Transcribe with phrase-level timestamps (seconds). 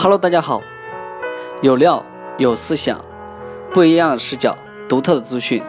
[0.00, 0.62] Hello，大家好，
[1.60, 2.06] 有料
[2.36, 3.04] 有思想，
[3.74, 4.56] 不一样的视角，
[4.88, 5.60] 独特的资讯。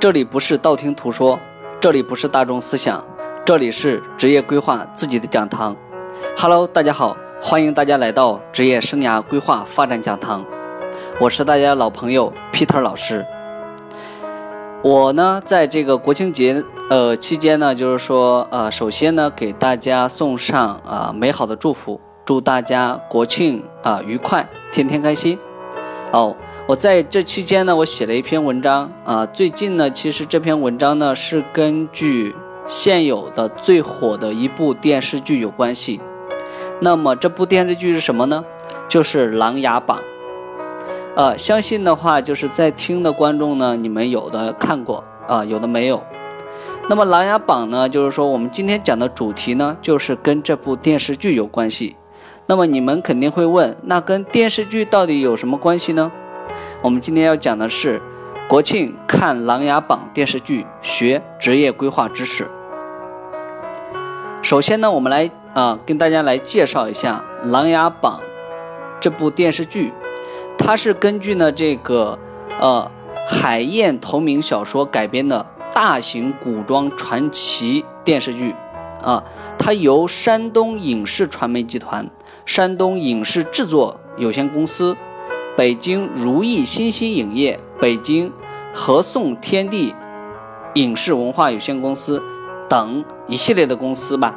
[0.00, 1.38] 这里不是道听途说，
[1.82, 3.04] 这里不是大众思想，
[3.44, 5.76] 这里是职业规划自己的讲堂。
[6.34, 10.42] Hello，大家好，欢迎大家来到职业生涯规划发展讲堂。
[11.20, 13.26] 我是大家老朋友 Peter 老师。
[14.82, 25.38] 我呢，在这个国庆节呃期间呢，就是说呃，首先呢，给大家送上啊美好的祝福，祝大家国庆啊愉快，天天开心。
[26.12, 26.34] 哦，
[26.66, 32.34] 我在这期间呢，我写了一篇文章啊，最近呢，其实这篇文章呢是根据
[32.66, 36.00] 现有的最火的一部电视剧有关系。
[36.80, 38.44] 那么这部电视剧是什么呢？
[38.88, 39.98] 就是《琅琊榜》。
[41.16, 46.02] 呃，相信的话，就是在听的观众呢，你们有的看过啊，有的没有。
[46.88, 51.96] 那么《琅琊榜》呢，就是说我们今天讲的主题呢，就是跟这部电视剧有关系。
[52.46, 56.12] 那么你们肯定会问，那跟电视剧到底有什么关系呢？
[56.82, 58.02] 我们今天要讲的是
[58.46, 62.46] 国庆看《琅琊榜》电视剧，学职业规划知识。
[64.42, 68.20] 首先呢，我们来啊，跟大家来介绍一下《琅琊榜》
[69.00, 69.90] 这部电视剧。
[70.58, 72.18] 它是根据呢这个
[72.60, 72.90] 呃
[73.26, 78.54] 海燕同名小说改编的大型古装传奇电视剧
[79.02, 79.24] 啊，
[79.58, 82.06] 它由山东影视传媒集团、
[82.46, 84.96] 山东影视制作有限公司、
[85.56, 88.32] 北京如意新兴影业、北京
[88.74, 89.94] 和颂天地
[90.74, 92.22] 影视文化有限公司
[92.68, 94.34] 等一系列的公司吧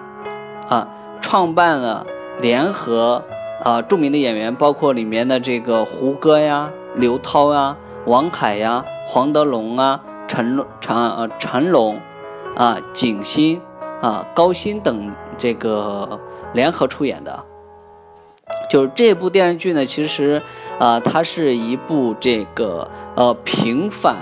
[0.67, 0.87] 啊
[1.21, 2.05] 创办了
[2.41, 3.23] 联合。
[3.63, 11.99] 啊，著名的演员包括里面的这个胡歌呀、刘涛呀、王凯呀、黄德龙啊、陈陈呃陈龙
[12.55, 13.59] 啊、景欣
[13.99, 16.19] 啊、高鑫等这个
[16.53, 17.43] 联合出演的，
[18.69, 20.41] 就是这部电视剧呢，其实
[20.79, 24.17] 啊，它是一部这个呃平反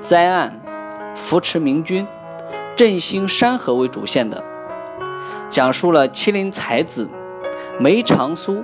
[0.00, 0.60] 灾案、
[1.14, 2.06] 扶持明君、
[2.76, 4.44] 振兴山河为主线的，
[5.48, 7.08] 讲述了麒麟才子
[7.78, 8.62] 梅长苏。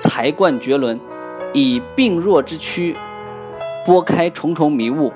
[0.00, 1.00] 才冠绝伦，
[1.54, 2.96] 以病弱之躯
[3.86, 5.12] 拨开重重迷雾，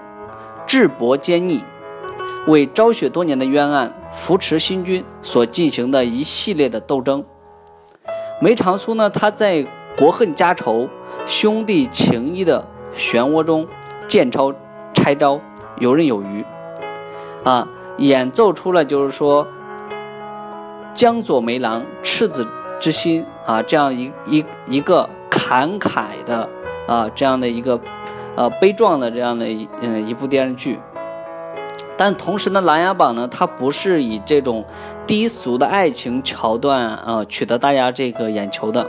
[0.66, 1.62] 智博坚毅，
[2.46, 7.24] 为昭雪多年的冤案扶持新君所进行的一系列的斗争。
[8.40, 9.66] 梅长苏呢，他在
[9.96, 10.88] 国恨家仇、
[11.26, 13.66] 兄弟情谊的漩涡中，
[14.06, 14.54] 见招
[14.94, 15.40] 拆招，
[15.78, 16.44] 游刃有余，
[17.44, 17.68] 啊，
[17.98, 19.46] 演奏出了就是说
[20.94, 22.46] 江左梅郎赤子。
[22.80, 26.48] 之心啊，这样一一一个慷慨的
[26.86, 27.80] 啊，这样的一个
[28.36, 30.78] 呃悲壮的这样的一嗯一部电视剧，
[31.98, 34.64] 但同时呢，《琅琊榜》呢，它不是以这种
[35.06, 38.88] 低俗的爱情桥段啊取得大家这个眼球的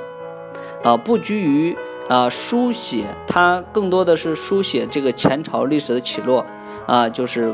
[0.83, 1.77] 啊，不拘于
[2.07, 6.45] 啊书写，它更多的是书写这个前朝历史的起落
[6.85, 7.53] 啊，就是。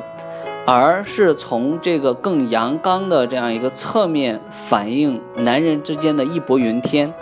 [0.68, 7.14] 而是从这个更阳刚的这样一个侧面反映男人之间的义薄云天、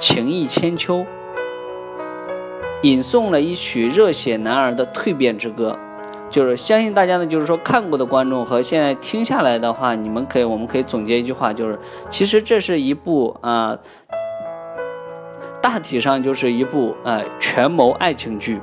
[0.00, 1.06] 情义千秋，
[2.82, 5.78] 吟诵了一曲热血男儿的蜕变之歌。
[6.30, 11.78] 就是相信大家呢，就是说看过的观众和现在听下来的话，你们可以，我们可以总结一句话，就是
[12.10, 13.78] 其实这是一部啊，
[15.62, 18.60] 大体上就是一部呃权谋爱情剧。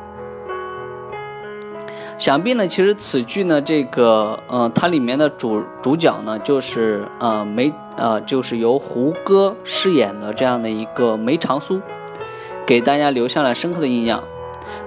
[2.17, 11.81] 想必呢，其实此剧呢，这个，呃，它里面的主主角呢，就是呃梅，呃，就是由胡歌饰演的这样的一个梅长苏，
[12.65, 14.23] 给大家留下了深刻的印象。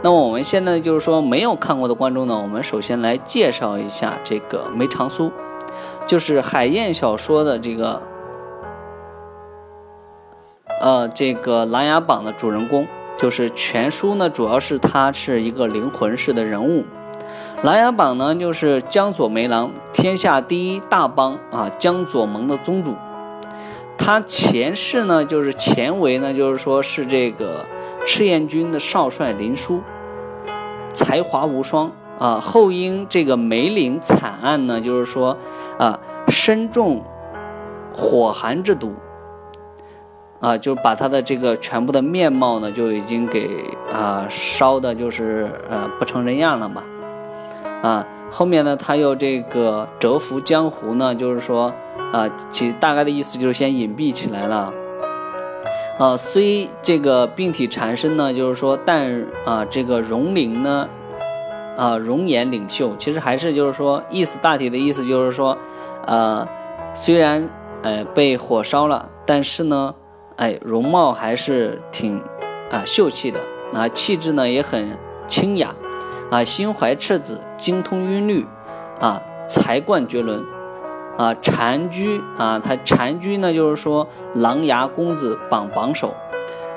[0.02, 5.30] 那么我们现在就是说没有看过的观众呢，我们首先来介绍一下这个梅长苏，
[6.06, 8.02] 就是海燕小说的这个，
[10.80, 12.86] 呃，这个《琅琊榜》的主人公，
[13.18, 16.84] 就是全书呢，主要是他是一个灵魂式的人物。
[17.62, 22.94] 琅琊榜呢，就是江左梅郎，天下第一大帮啊，江左盟的宗主。
[23.96, 27.66] 他前世呢，就是前为呢，就是说是这个
[28.08, 29.82] 赤焰军的少帅林殊，
[30.94, 32.40] 才华无双啊。
[32.40, 35.36] 后因这个梅岭惨案呢，就是说
[35.78, 37.02] 啊，身中
[37.94, 38.94] 火寒之毒
[40.40, 43.62] 啊，就把他的这个全部的面貌呢，就已经给
[43.92, 46.82] 啊烧的，就是呃不成人样了嘛。
[47.82, 51.74] 啊，后面呢，他又这个蛰伏江湖呢，就是说，
[52.14, 54.72] 啊，其大概的意思就是先隐蔽起来了。
[55.98, 60.88] 啊，虽这个病体缠身呢，就是说，但啊，这个容龄呢，
[61.76, 65.58] 啊，容颜领袖，其实还是就是说，意思大体的意思就是说，
[66.06, 66.46] 呃，
[66.94, 67.50] 虽然
[67.82, 69.92] 呃被火烧了，但是呢，
[70.36, 72.22] 哎，容貌还是挺
[72.70, 73.40] 啊秀气的
[73.74, 74.96] 啊，气质呢也很
[75.26, 75.74] 清雅
[76.30, 78.46] 啊，心怀赤子，精通音律
[79.00, 80.44] 啊，才冠绝伦
[81.18, 86.14] 啊，婵居啊，他婵居呢就是说琅琊公子榜榜首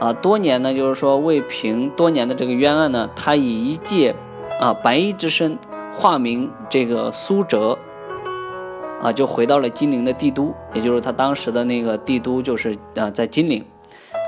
[0.01, 4.13] 啊，多年呢就是说为平多年的这个冤案呢，他以一介
[4.59, 5.57] 啊白衣之身
[5.93, 7.77] 化名这个苏哲。
[9.03, 13.65] 啊，就回到了金陵的帝都，也就是他当时的那个帝都，就是啊，在金陵，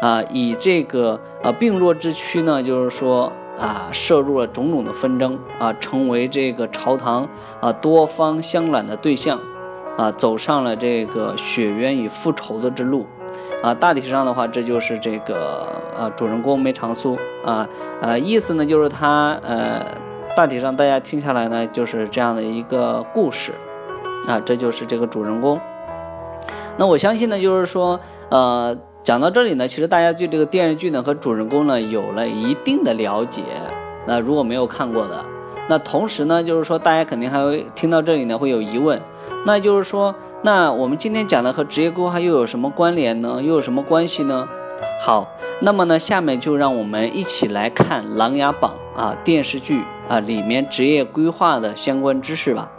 [0.01, 7.29] 啊，以这个啊病弱之躯呢，就是说啊，涉入了种种的纷争啊，成为这个朝堂
[7.61, 9.39] 啊多方相揽的对象，
[9.97, 13.05] 啊，走上了这个雪冤与复仇的之路，
[13.61, 15.67] 啊，大体上的话，这就是这个
[15.97, 17.67] 啊主人公梅长苏啊，
[18.01, 19.85] 呃，意思呢，就是他呃，
[20.35, 23.51] 大体上大家听下来呢，就是这样的一个故事。
[24.25, 25.59] 啊，这就是这个主人公。
[26.77, 27.99] 那我相信呢，就是说，
[28.29, 28.73] 呃，
[29.03, 33.43] 讲到这里呢，其实大家对这个电视剧呢和主人公呢有了一定的了解。
[34.07, 35.25] 那如果没有看过的，
[35.69, 39.01] 那同时呢，就是说大家肯定还会听到这里呢会有疑问，
[39.45, 43.41] 那就是说，那我们今天讲的和职业规划又有什么关联呢？
[43.41, 44.47] 又有什么关系呢？
[45.01, 45.27] 好，
[45.61, 52.69] 那么呢，下面就让我们一起来看《琅琊榜》啊电视剧啊里面职业规划的相关知识吧。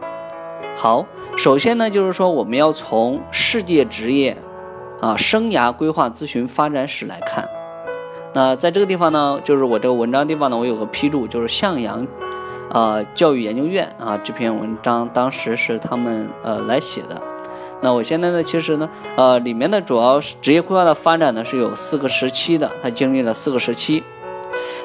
[0.77, 4.37] 好，首先呢，就是说我们要从世界职业
[5.01, 7.49] 啊生涯规划咨询发展史来看。
[8.35, 12.07] 那在这个地方呢，就是我这个文章地方呢，我有个批注，就是向阳
[12.71, 17.21] 啊教育研究院啊这篇文章当时是他们呃来写的。
[17.83, 24.03] 那我现在呢，其实呢，呃里面的主要是职业规划的发展呢是有四个时期的，它经历了四个时期。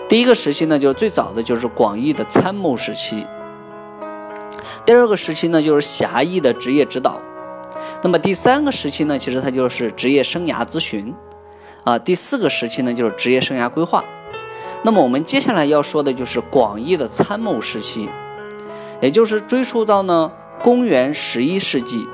[0.10, 3.26] 第一个时期呢，就是最早的就是广义的参谋时期。
[4.86, 7.22] 第二个时期呢，就是狭义的职业指导；
[8.02, 11.14] 那么第三个时期呢，其实它就是职业生涯咨询；
[11.84, 14.04] 啊，第四个时期呢，就是职业生涯规划。
[14.84, 18.10] 那么我们接下来要说的就是广义的参谋时期，
[19.02, 20.32] 也就是追溯到呢
[20.64, 22.08] 公元十一世纪，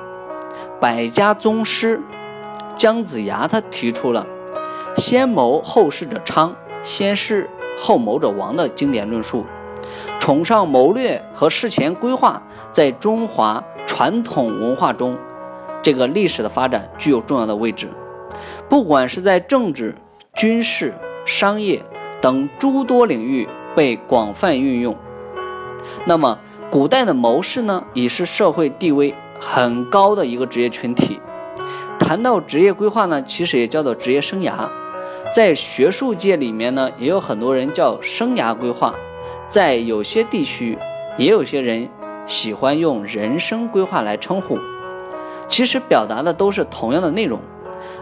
[0.80, 2.02] 百家宗师
[2.76, 4.26] 姜子牙他提出了
[4.98, 9.46] “先谋后事者昌，先事后谋者亡”的经典论述。
[10.20, 12.42] 崇尚谋略和事前规划，
[12.72, 15.16] 在中华传统文化中，
[15.84, 17.88] 这个历史的发展具有重要的位置。
[18.68, 19.96] 不管是在政治、
[20.34, 20.96] 军事、
[21.26, 21.84] 商业
[22.26, 24.98] 等诸多领域被广泛运用。
[26.08, 26.40] 那么，
[26.72, 31.20] 古代的谋士呢，已是社会地位很高的一个职业群体。
[32.00, 34.68] 谈到职业规划呢，其实也叫做职业生涯。
[35.32, 38.96] 在学术界里面呢，也有很多人叫生涯规划。
[39.46, 40.76] 在有些地区，
[41.20, 41.88] 也有些人
[42.26, 44.58] 喜欢用人生规划来称呼，
[45.48, 47.40] 其实表达的都是同样的内容。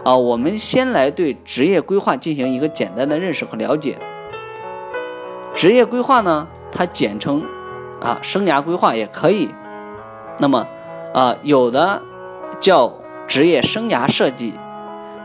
[0.02, 3.98] 啊，我们先来对职业规划进行一个简单的认识和了解。
[5.54, 7.44] 职业规划呢，它简称
[8.00, 9.48] 啊生涯规划也可以。
[10.38, 10.66] 那么
[11.14, 12.02] 啊，有的
[12.60, 12.92] 叫
[13.26, 14.54] 职业生涯设计，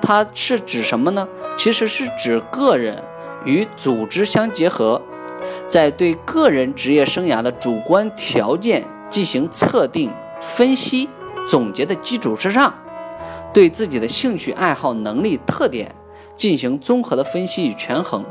[0.02, 1.28] 它是指什么呢？
[1.58, 3.04] 其实是指个人
[3.44, 5.02] 与组织相结合。
[5.66, 10.12] 在对个人职业生涯的主观条件进行测定、
[10.42, 11.10] 分析、
[11.48, 12.74] 总结的基础之上，
[13.54, 15.96] 对自己的兴趣爱好、能力特点
[16.36, 18.24] 进行综合的分析与权衡。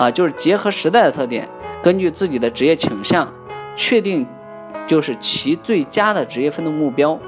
[0.00, 1.46] 啊，就是结合时代的特点，
[1.82, 3.30] 根据自己的职业倾向，
[3.76, 4.26] 确定
[4.86, 7.18] 就是其最佳的职业奋斗目标。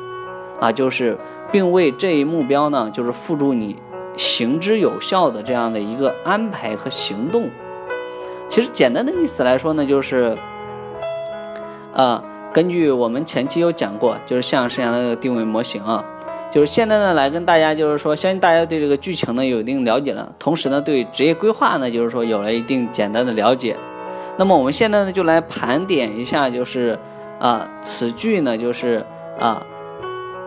[0.59, 1.19] 啊，就是
[1.51, 3.77] 并为这一目标呢，就是付诸你
[4.17, 7.51] 行之有效的这样的一个安排和行动。
[8.49, 10.39] 其实简单的意思来说呢，就是，
[11.93, 12.25] 啊，
[12.55, 16.03] 根据我们前期有讲过，就是像剩下的这个定位模型啊，
[16.53, 23.75] 就是现在呢来跟大家就是说，相信大家对这个剧情呢有一定了解了，同时呢对职业规划呢就是说有了一定简单的了解。
[24.37, 26.99] 那么我们现在呢就来盘点一下，就是
[27.41, 29.03] 啊此剧呢就是
[29.41, 29.65] 啊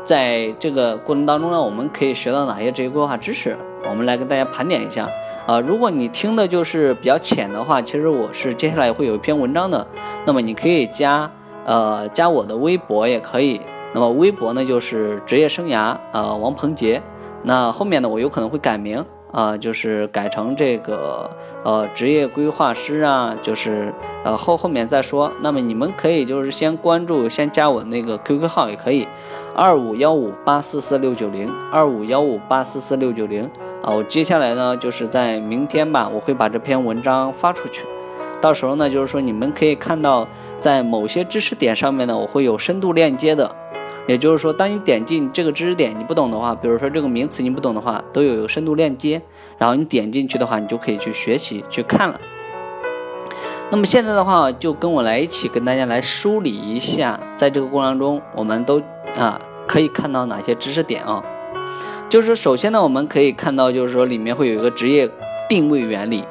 [0.04, 3.58] 在这个过程当中呢，我们可以学到哪些职业规划知识？
[3.90, 5.10] 我们来跟大家盘点一下
[5.48, 9.86] 啊，如果你听的就是比较浅的话，其实我是接下来会有一篇文章的，
[10.26, 11.32] 那么你可以加
[11.66, 13.62] 呃加我的微博也可以，
[13.96, 17.02] 那么微博呢就是职业生涯啊王鹏杰，
[17.44, 19.04] 那后面呢我有可能会改名。
[19.32, 21.30] 啊，就是改成这个
[21.66, 25.30] 呃职业规划师啊，就是呃后后面再说。
[25.42, 29.06] 那么你们可以就是先关注，先加我那个 QQ 号也可以，
[29.54, 33.44] 二五幺五八四四六九零，二五幺五八四四六九零
[33.84, 33.94] 啊。
[33.94, 37.84] 我接下来呢，就是在明天吧，我会把这篇文章发出去。
[38.40, 40.26] 到时候呢，就是说你们可以看到，
[40.62, 43.54] 在某些知识点上面呢，我会有深度链接的。
[44.08, 49.22] 也就是说，当你点进这个知识点，你不懂的话，比如说这个名词你不懂的话，都有一个深度链接，
[49.58, 52.20] 然后你点进去的话，你就可以去学习去看了。
[53.72, 58.80] 那么现在的话，就跟我来一起跟大家来梳理一下，在这个过程中，我们都
[59.18, 61.24] 啊可以看到哪些知识点啊？
[62.08, 65.10] 就是首先呢，我们可以看到，就是说里面会有一个职业
[65.50, 66.24] 定位原理。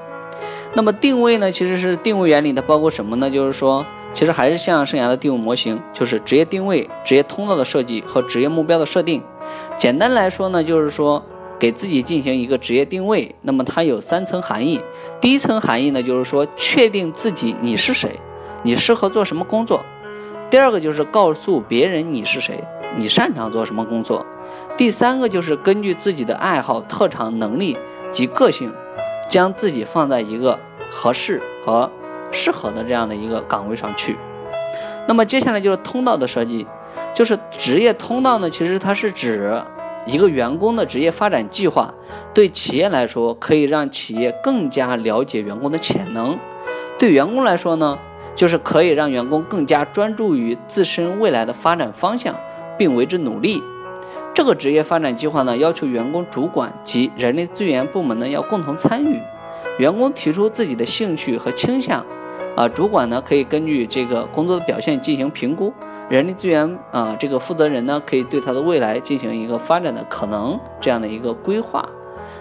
[0.75, 3.29] 那么定位呢，其实是定位原理，它包括什么呢？
[3.29, 9.23] 就是说，其实还是像生涯的定位模型，就是职业定位、职业通道的设计和职业目标的设定。
[9.77, 11.23] 简单来说呢，就是说
[11.59, 13.35] 给自己进行一个职业定位。
[13.43, 14.81] 那么它有三层含义。
[15.21, 18.19] 第一层含义呢，就是说确定自己你是谁，
[18.63, 19.85] 你适合做什么工作。
[20.49, 22.65] 第二个就是告诉别人你是谁，
[22.97, 24.25] 你擅长做什么工作。
[24.77, 27.77] 第三个就是根据自己的爱好、特长、能力
[28.11, 28.73] 及个性。
[29.27, 31.91] 将自己放在一个合适和
[32.35, 34.17] 适合的这样的一个岗位上去。
[35.07, 36.67] 那么接下来就是通道的设计，
[37.15, 39.63] 就是职业通道呢，其实它是指
[40.07, 41.95] 一个员工的职业发展计划。
[42.35, 46.37] 对企业来说，可以让企业更加了解员工的潜能；
[46.99, 47.99] 对员工来说呢，
[48.35, 52.35] 就是可以让员工更加专注于自身未来的发展方向，
[52.77, 53.63] 并为之努力。
[54.35, 59.21] 这个职业发展计划呢，要求员工主管及人力资源部门呢要共同参与。
[59.79, 62.05] 员工提出自己的兴趣和倾向，
[62.57, 65.73] 啊，主管呢可以根据这个工作的表现进行评估。
[66.11, 71.89] 人力资源啊，这个负责人呢可以对他的未来进行一个发展的可能这样的一个规划。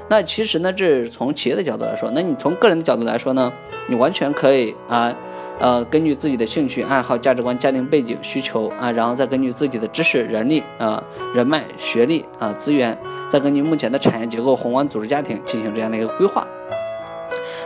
[0.10, 3.51] 那其实呢，这是从企业的角度来说，那你从个人的角度来说呢，
[3.88, 5.15] 你完全可以啊，
[5.60, 11.01] 呃，根据自己的兴趣爱好、价值观、家庭背景需求啊，然后再根据自己的知识、人力啊、
[11.34, 12.98] 人脉、学历啊、资源，
[13.29, 16.46] 再根据目前的产业结构、宏观组织、家庭进行这样的一个规划。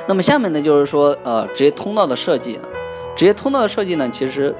[0.07, 2.59] 那么下面呢，就是说呃，职业通道的设计，
[3.15, 4.55] 职业通道的设计呢，其实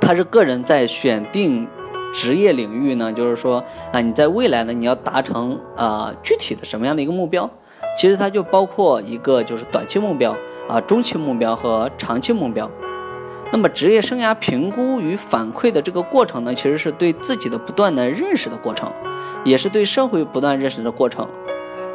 [0.00, 1.68] 它是个人在选定。
[2.12, 3.62] 职业领域呢，就是说
[3.92, 7.50] 啊，你在未来呢，你要达成啊具体的什么样的一个目标？
[7.98, 10.34] 其实它就包括一个就是短期目标
[10.66, 12.70] 啊、中期目标和长期目标。
[13.52, 18.90] 那么职业生涯评估与反馈的这个过程呢，其实是对自己的不断的认识的过程，
[19.44, 21.28] 也是对社会不断认识的过程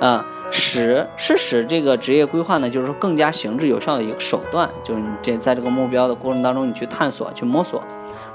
[0.01, 7.81] 啊，使是使这个职业规划呢，就是说更加行之有效的一个手段，就是你这在这个目标的过程当中，你去探索、去摸索。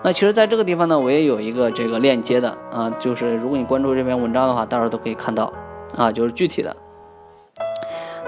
[0.03, 5.53] 那其实，在这个地方呢，我也有一个这个链接的啊，就是如果你关注这篇文章的话，到时候都可以看到
[5.97, 6.77] 啊，就是具体的。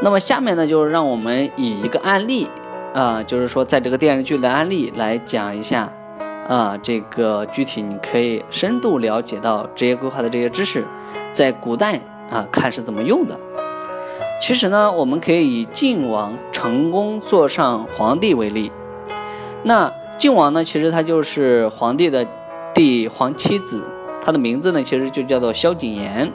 [0.00, 2.48] 那么下面呢，就是让我们以一个案例
[2.92, 5.92] 啊，就是说在这个电视剧的案例来讲一下
[6.48, 10.84] 啊，这个具体你可以深度了解到职业规划的这些知识，
[11.30, 13.38] 在古代啊看是怎么用的。
[14.40, 18.72] 其实呢，我们可以以晋王成功坐上皇帝为例，
[19.62, 19.92] 那。
[20.18, 22.26] 晋王呢，其实他就是皇帝的
[22.74, 23.84] 第皇七子，
[24.20, 26.32] 他的名字呢，其实就叫做萧景琰，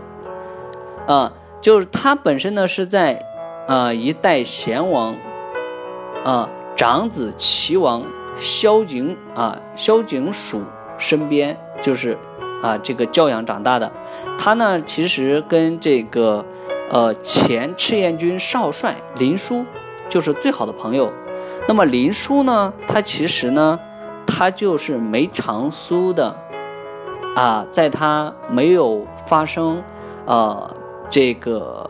[1.06, 3.22] 啊，就是他本身呢是在
[3.68, 5.18] 啊一代贤王
[6.24, 6.48] 啊
[6.78, 8.04] 长子齐王
[8.38, 10.62] 萧景啊萧景曙
[10.98, 12.18] 身边，就是
[12.64, 13.92] 啊这个教养长大的。
[14.40, 16.44] 他呢其实跟这个
[16.90, 19.64] 呃前赤焰军少帅林殊
[20.10, 21.12] 就是最好的朋友。
[21.68, 22.74] 那么林殊呢？
[22.88, 23.80] 他其实呢，
[24.26, 26.36] 他就是梅长苏的
[27.36, 29.82] 啊，在他没有发生
[30.26, 30.76] 呃
[31.10, 31.90] 这个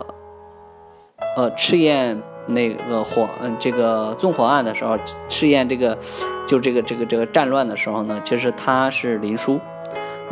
[1.36, 4.96] 呃赤焰那个火嗯这个纵火案的时候，
[5.28, 5.98] 赤焰这个
[6.48, 9.60] 就这个这个这个战乱的时候呢，其实他是林殊。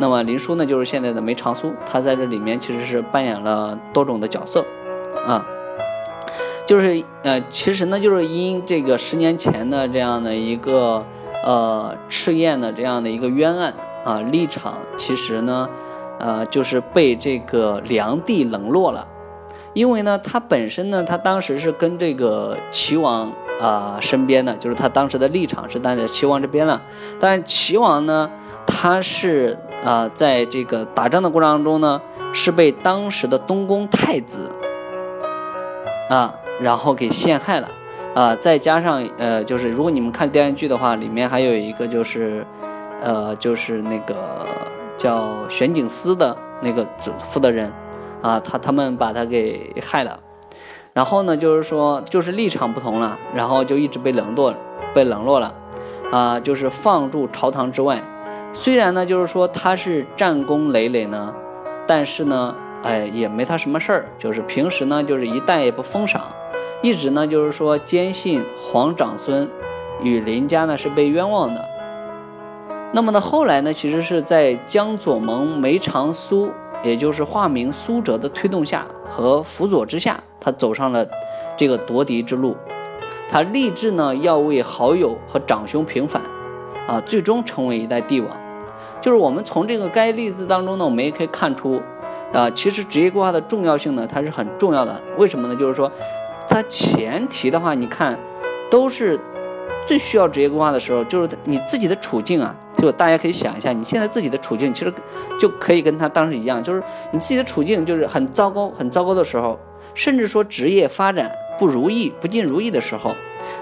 [0.02, 4.64] 那么林殊呢，就是现在的梅长苏，他在这里面其实是扮演了多种的角色
[5.24, 5.46] 啊。
[6.66, 11.06] 就是呃，其实呢，就是因这个十年前的这样的一个
[11.44, 15.68] 呃赤焰的这样的一个冤案啊，立场其实呢，
[16.18, 19.06] 呃，就是被这个梁帝冷落了，
[19.72, 26.82] 因为呢，他本身呢，他当时是跟这个齐王啊身边的，就是他当时的立场是站在齐王这边了，
[27.20, 28.28] 但齐王呢，
[28.66, 32.00] 他是啊，在这个打仗的过程当中呢，
[32.32, 34.50] 是被当时的东宫太子
[36.08, 36.34] 啊。
[36.60, 37.68] 然后给陷害了，
[38.14, 42.46] 啊，再加上呃，就是如果你们看电视剧的话，里面还有一个就是，
[43.00, 44.46] 呃，就是那个
[44.96, 46.86] 叫玄景司的那个
[47.18, 47.72] 负责人，
[48.20, 50.20] 啊，他他们把他给害了，
[50.92, 54.54] 然后呢，就是说就是立场不同了，然后就一直被冷落，
[54.94, 55.54] 被冷落了，
[56.12, 58.00] 啊，就是放逐朝堂之外。
[58.54, 61.34] 虽然呢，就是说他是战功累累呢，
[61.86, 66.22] 但是呢，哎，也没他什么事儿，就是平时呢，就是一旦也不封赏。
[66.82, 69.48] 一直呢，就是说坚信皇长孙
[70.02, 71.64] 与林家呢是被冤枉的，
[72.92, 76.50] 那么呢，后来呢，其实是在江左盟梅长苏，
[76.82, 81.06] 也就是化名苏辙的推动下和辅佐之下，他走上了
[81.56, 82.56] 这个夺嫡之路。
[83.30, 86.20] 他立志呢，要为好友和长兄平反，
[86.86, 88.41] 啊，最终成为一代帝王。
[89.02, 91.82] 就是我们从这个该例子当中呢，我们也可以看出，
[92.32, 94.98] 啊，其实职业规划的重要性呢，它是很重要的。
[95.18, 95.54] 为什么呢？
[95.54, 95.92] 就是说，
[96.48, 98.18] 它前提的话，你看，
[98.70, 99.20] 都是。
[99.84, 104.94] 最需要职业规划的时候，就是你自己的处境啊，就大家可以想一下，你现在自己的处境，其实
[105.40, 106.80] 就可以跟他当时一样，就是
[107.10, 109.58] 你自己的处境就是很糟糕、很糟糕的时候，
[109.92, 113.12] 甚至说职业发展不如意、不尽如意的时候，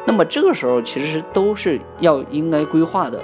[0.04, 3.18] 那么这个时候其实都是要应该规划的。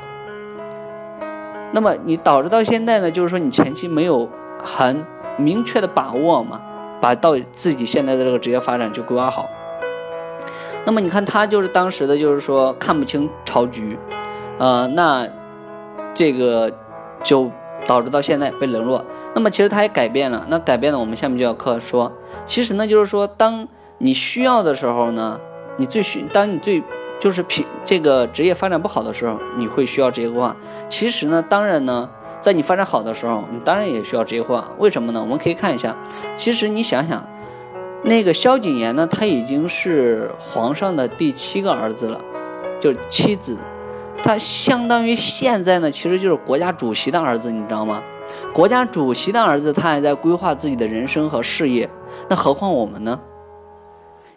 [1.73, 5.05] 那么你导致到现在呢，就是说你前期没有很
[5.37, 6.61] 明确的把握嘛，
[7.01, 9.47] 把到自己现在的这个职业发展就规划好。
[10.85, 13.99] 那么你看他就是当时的，就是说看不清朝局，
[14.59, 15.29] 呃，那
[16.15, 16.73] 这个
[17.23, 17.51] 就
[17.87, 19.05] 导致到现在被冷落。
[19.35, 22.13] 那么其实他也改变了，那改变了，我们下面就要课说，
[22.47, 23.67] 其实呢，就是说当
[23.99, 25.41] 你需要的时候呢，
[25.77, 26.83] 你最需，当你最
[27.19, 30.55] 就是平这个职业发展不好的时候，你会需要职业规划。
[30.89, 32.09] 其实呢，当然呢，
[32.41, 34.69] 在你发展好的时候，你当然也需要职业规划。
[34.79, 35.21] 为什么呢？
[35.21, 35.97] 我们可以看一下，
[36.35, 37.25] 其实你想想。
[38.03, 42.21] 那个萧景琰呢，他已经是皇上的第七个儿子了，
[42.79, 43.57] 就是妻子，
[44.23, 48.01] 他相当于现在呢，其实就是国家主席的儿子，你知道吗？
[48.53, 51.91] 国家主席的儿子，他还在规划自己的人生和事业，
[52.29, 53.19] 那何况我们呢？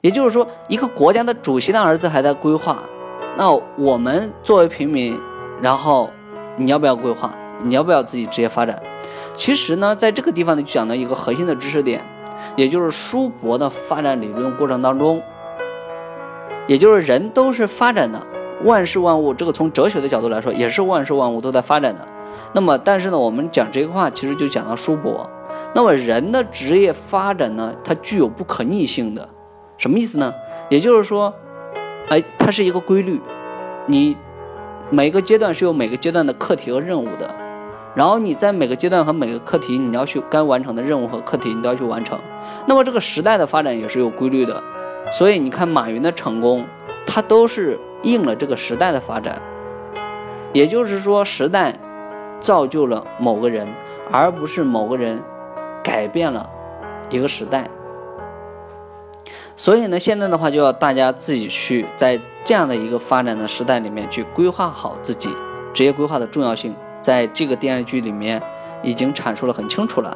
[0.01, 2.83] 也就是说，一个国家的主席的儿子还在规划，
[3.35, 5.19] 那我们作为平民，
[5.61, 6.09] 然后
[6.57, 7.33] 你要不要规划？
[7.63, 8.81] 你要不要自己职业发展？
[9.35, 12.03] 其实呢，在这个地方呢，就讲到一个核心的知识点。
[12.55, 15.21] 也就是叔伯的发展理论过程当中，
[16.67, 18.21] 也就是人都是发展的，
[18.63, 22.07] 万事万物，这个从哲学的角度来说，也是万事万物都在发展的。
[22.53, 25.29] 那么，但是呢，我们讲这个话，其实就讲到叔伯。
[25.73, 29.27] 那么，人的职业发展呢，它具有不可逆性的，
[29.79, 30.31] 什么意思呢？
[30.69, 31.33] 也就是说，
[32.09, 33.19] 哎，它是一个规律，
[33.87, 34.15] 你
[34.91, 37.33] 每个阶段是有每个阶段的课题和任务的。
[37.95, 42.19] 然后你在每个阶段和每个课题，你要去该完成的任务和课题，你都要去完成。
[42.67, 44.61] 那么这个时代的发展也是有规律的，
[45.13, 46.65] 所以你看马云的成功，
[47.07, 49.41] 他都是应了这个时代的发展。
[50.51, 51.73] 也就是说，时代
[52.41, 53.67] 造就了某个人，
[54.11, 55.23] 而不是某个人
[55.81, 56.49] 改变了
[57.09, 57.69] 一个时代。
[59.59, 65.29] 所以呢，现在的话就要大家自己去在这样的一个发展的时代里面去规划好自己
[65.73, 66.73] 职业规划的重要性。
[67.01, 68.41] 在这个电视剧里面
[68.81, 70.15] 已经阐述了很清楚了。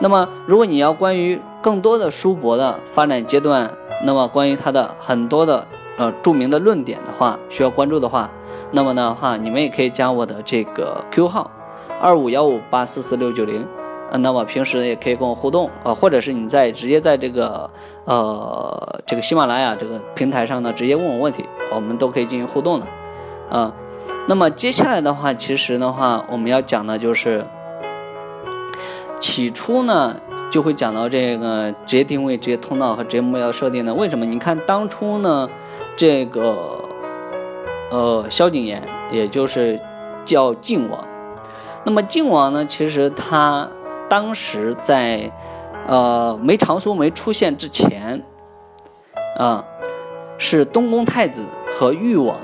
[0.00, 3.72] 那么，如果你要关于更多的叔伯的发展阶段，
[4.04, 8.28] 那么关于他的很多的呃著名的论点的话，需要关注的话，
[8.70, 11.50] 那么的话，你们也可以加我的这个 Q 号
[12.02, 13.66] 二五幺五八四四六九零。
[14.10, 17.68] 呃，那么平时也可以跟我互动啊，或者是你在直接在这个
[18.04, 22.86] 呃这个喜马拉雅这个平台上呢，直接问我问题，我们都可以进行互动的，
[23.50, 23.72] 啊。
[24.28, 27.44] 那么接下来的话，其实的话，我们要讲的就是，
[29.20, 30.16] 起初呢，
[30.50, 33.94] 就会讲到这个职业定位、职业通道和职业目标设定呢。
[33.94, 34.24] 为什么？
[34.24, 35.48] 你看当初呢，
[35.96, 36.84] 这个
[37.90, 38.80] 呃萧景琰，
[39.12, 39.80] 也就是
[40.24, 41.04] 叫晋王。
[41.84, 43.68] 那么晋王呢，其实他
[44.08, 45.30] 当时在
[45.86, 48.22] 呃梅长苏没出现之前，
[49.38, 49.64] 啊，
[50.38, 52.36] 是东宫太子和誉王。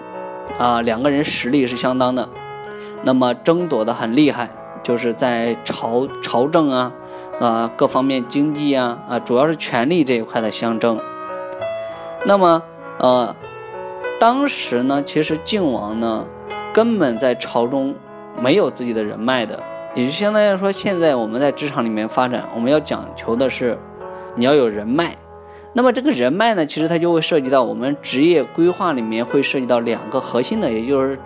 [0.58, 2.28] 啊，两个人实力是相当的，
[3.04, 4.50] 那么争夺的很厉害，
[4.82, 6.92] 就是在朝朝政啊，
[7.40, 11.00] 啊各方面经济啊，啊主要是权力这一块的相争。
[12.26, 12.62] 那么
[12.98, 13.34] 呃，
[14.20, 16.26] 当时呢，其实靖王呢，
[16.74, 17.94] 根本在朝中
[18.38, 19.62] 没有自己的人脉的，
[19.94, 23.78] 也就相当于说，现在我们在职场里面发展，我们要讲求的是
[24.36, 25.16] 你要有人脉。
[25.74, 31.18] 那么这个人脉呢，其实它就会涉及到我们职业规划里面会涉及到两个核心的，也就是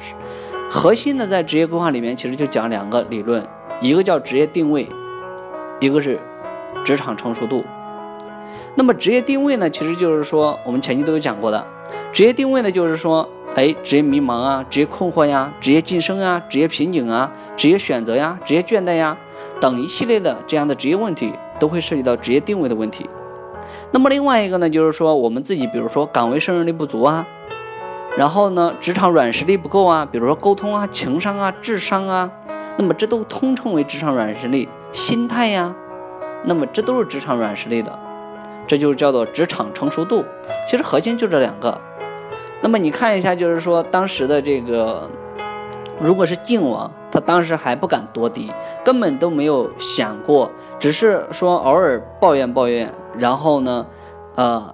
[0.71, 3.47] 核心的在职业规划里面，其实就讲两个理论，
[3.81, 4.89] 一个叫职业定位，
[5.81, 6.21] 一个是
[6.85, 7.65] 职场成熟度。
[8.77, 11.67] 那么职业定位呢，其实就是说我们前期都有讲过的，
[12.13, 19.17] 职业定位呢就是说，哎，职业迷茫啊，职业困惑呀，职业晋升啊，职业瓶颈啊，职业选择呀，职业倦怠呀
[19.59, 23.09] 等一系列的这样的职业问题，都会涉及到职业定位的问题。
[23.93, 27.27] 那么另外一个呢，就是说我们自己，比如说岗位胜任力不足啊，
[28.19, 32.31] 然后呢，职场软实力不够啊，比如说沟通啊、情商啊、智商啊，
[32.77, 34.69] 那么这都通称为职场软实力。
[34.93, 35.75] 心态呀，
[36.45, 37.99] 那么这都是职场软实力的，
[38.67, 40.23] 这就叫做职场成熟度。
[40.69, 41.81] 其实核心就这两个。
[42.67, 45.09] 那么你看一下，就是说当时的这个
[46.01, 48.53] 如果是晋王，他当时还不敢夺嫡，
[48.85, 53.87] 根本都没有想过，只是说偶尔抱怨抱怨，然后呢，
[54.35, 54.73] 呃，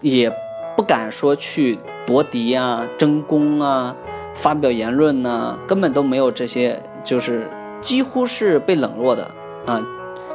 [0.00, 0.32] 也
[0.74, 3.94] 不敢说去夺嫡啊、争功啊、
[4.32, 7.46] 发表言论呐，根本都没有这些，就是
[7.82, 9.30] 几乎是被冷落的
[9.66, 9.82] 啊。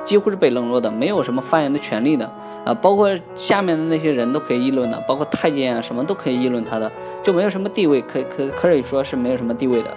[0.03, 2.29] 几乎是被冷落的，没有什么发言的权利的
[2.65, 6.91] 啊，包括下面的那些人都可以议论的，包括太监啊什么都可以议论他的，
[7.23, 9.95] 就没有什么地位，可可可以说是没有什么地位的。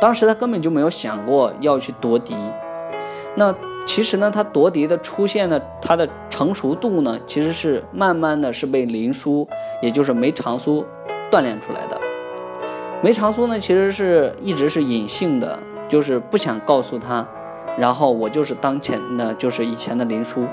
[0.00, 2.34] 当时他根本就没有想过要去夺嫡。
[3.34, 3.54] 那
[3.86, 9.46] 其实呢，他夺嫡的出现呢，他的成熟度呢，其实是慢慢的是被林殊，
[9.80, 10.84] 也就是梅长苏
[11.30, 12.00] 锻炼出来的。
[13.02, 17.26] 梅长苏呢，其实是一直是隐性的，就是不想告诉他。
[17.78, 20.46] 然后我就是当前呢，就是以前的林殊，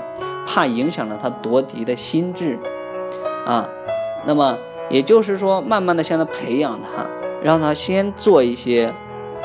[0.46, 2.58] 怕影响了他夺嫡的心智，
[3.46, 3.68] 啊，
[4.24, 4.56] 那么
[4.88, 7.06] 也就是说，慢慢的向他培养他，
[7.42, 8.92] 让他先做一些，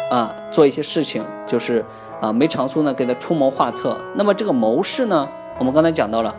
[0.10, 1.84] 啊，做一些事情，就是
[2.22, 4.00] 啊，梅长苏呢给他出谋划策。
[4.16, 5.28] 那么这个谋士呢，
[5.60, 6.34] 我们刚才讲到了，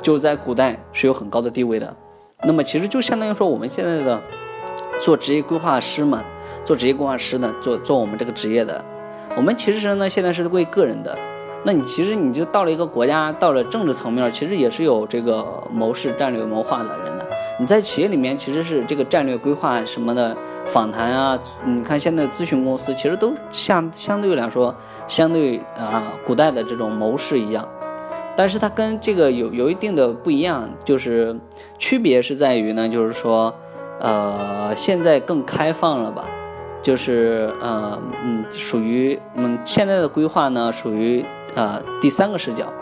[0.00, 1.94] 就在古代是有很高的地位的。
[2.44, 4.20] 那么其实就相当于说我们现在的
[5.00, 6.24] 做职业规划师嘛，
[6.64, 8.82] 做职业规划师呢，做做我们这个职业的。
[9.36, 11.16] 我们其实呢，现在是为个人的，
[11.62, 17.26] 那你其实你就到了一个国家，到了政治层面，其实也是有这个谋士、战略谋划的人的。
[17.60, 24.74] 你在企业里面其实是这个战略规划什么的访谈啊，你看现在咨询公司其实都相相对来说，
[25.06, 27.68] 相对啊古代的这种谋士一样，
[28.34, 31.38] 但是它跟这个有有一定的不一样，就是
[31.78, 33.54] 区别是在于呢，就是说，
[34.00, 36.24] 呃，现在更开放了吧。
[36.86, 42.72] 就是呃嗯，属于嗯现在的规划呢，属于呃第三个视角。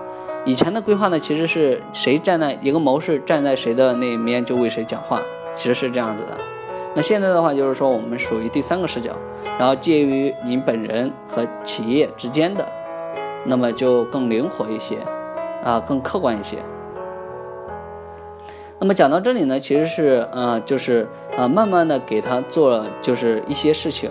[0.44, 5.22] 以前的规划呢，其实是谁站在一个谋士站在谁的那一面就为谁讲话，
[5.54, 6.36] 其实是这样子的。
[6.94, 9.16] 那现在的话，就是说我们属于第三个视角，
[9.58, 12.68] 然后介于您本人和企业之间的，
[13.46, 14.98] 那么就更灵活一些，
[15.64, 16.58] 啊，更客观一些。
[18.80, 24.10] 那么讲到这里呢，其实是呃，就是呃，慢慢的给他做就是一些事情，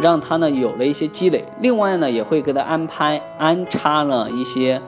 [0.00, 1.44] 让他呢有了一些积累。
[1.60, 4.80] 另外呢，也会给他安排安插了一些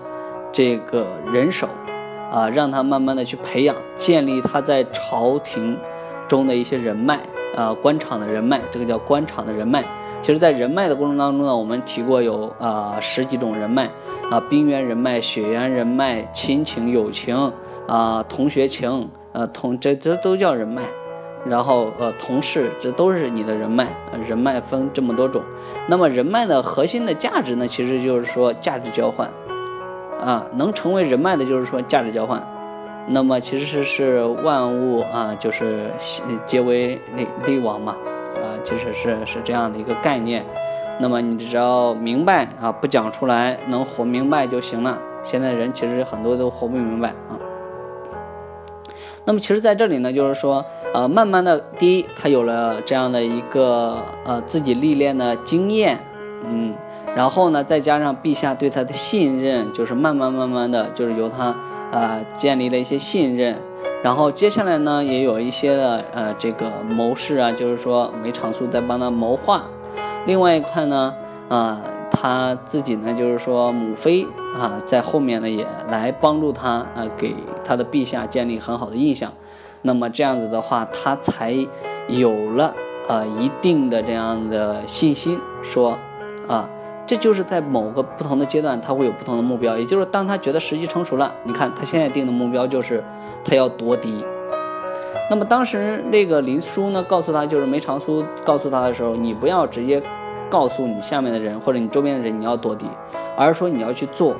[0.50, 1.68] 这个人手，
[2.32, 5.78] 啊，让他慢慢的去培养，建立他在朝廷
[6.26, 7.20] 中的一些人脉。
[7.56, 9.84] 啊，官场的人脉，这个叫官场的人脉。
[10.22, 13.90] 其实，在人脉的过程当中呢，我们提过有啊十几种人脉，
[14.30, 17.52] 啊兵缘人脉、血缘人脉、亲情、友情，
[17.86, 20.82] 啊同学情，呃同这这都叫人脉。
[21.46, 23.86] 然后呃同事，这都是你的人脉。
[24.26, 25.42] 人脉分这么多种，
[25.88, 29.28] 那么人脉的核心的价值呢，其实就是说价值交换。
[30.24, 32.42] 啊，能成为人脉的，就是说价值交换。
[33.06, 35.90] 那么其实是万物啊，就是
[36.46, 37.96] 皆为利利往嘛，
[38.36, 40.44] 啊，其实是是这样的一个概念。
[40.98, 44.98] 那么你只要明白啊，不讲出来，能活明白就行了。
[45.22, 47.36] 现在人其实很多都活不明白啊。
[49.26, 55.98] 那么其实在这里呢，就是说，呃，慢慢的，第一，他有了这样的一个呃自己历练的经验，
[56.46, 56.74] 嗯，
[57.16, 61.54] 然后呢，再加上陛下对他的信任，就是慢慢慢慢的就是由他。
[61.92, 63.56] 啊，建立了一些信任，
[64.02, 69.62] 然后接下来呢，也有一些的呃，这个谋士啊，就是说梅长苏在帮他谋划。
[70.26, 71.14] 另外一块呢，
[71.48, 79.32] 啊，他自己呢，就是说母妃啊，在后面呢也来帮助他啊，给他的陛下建立很好的印象。
[79.82, 81.54] 那么这样子的话，他才
[82.08, 82.74] 有了
[83.06, 85.96] 啊一定的这样的信心，说
[86.48, 86.68] 啊。
[87.06, 89.76] 这就是在某个不同的阶段，他会有不同的目标。
[89.76, 93.04] 也就是当他觉得时机成熟了，你看他现在定的目标就是
[93.44, 94.24] 他要夺嫡。
[95.30, 100.02] 那么当时那个林殊呢，告诉他就是梅长苏告诉他的时候，你不要直接
[100.50, 102.86] 告诉你下面的人或者你周边的人你要夺嫡，
[103.36, 104.36] 而是说你要去做。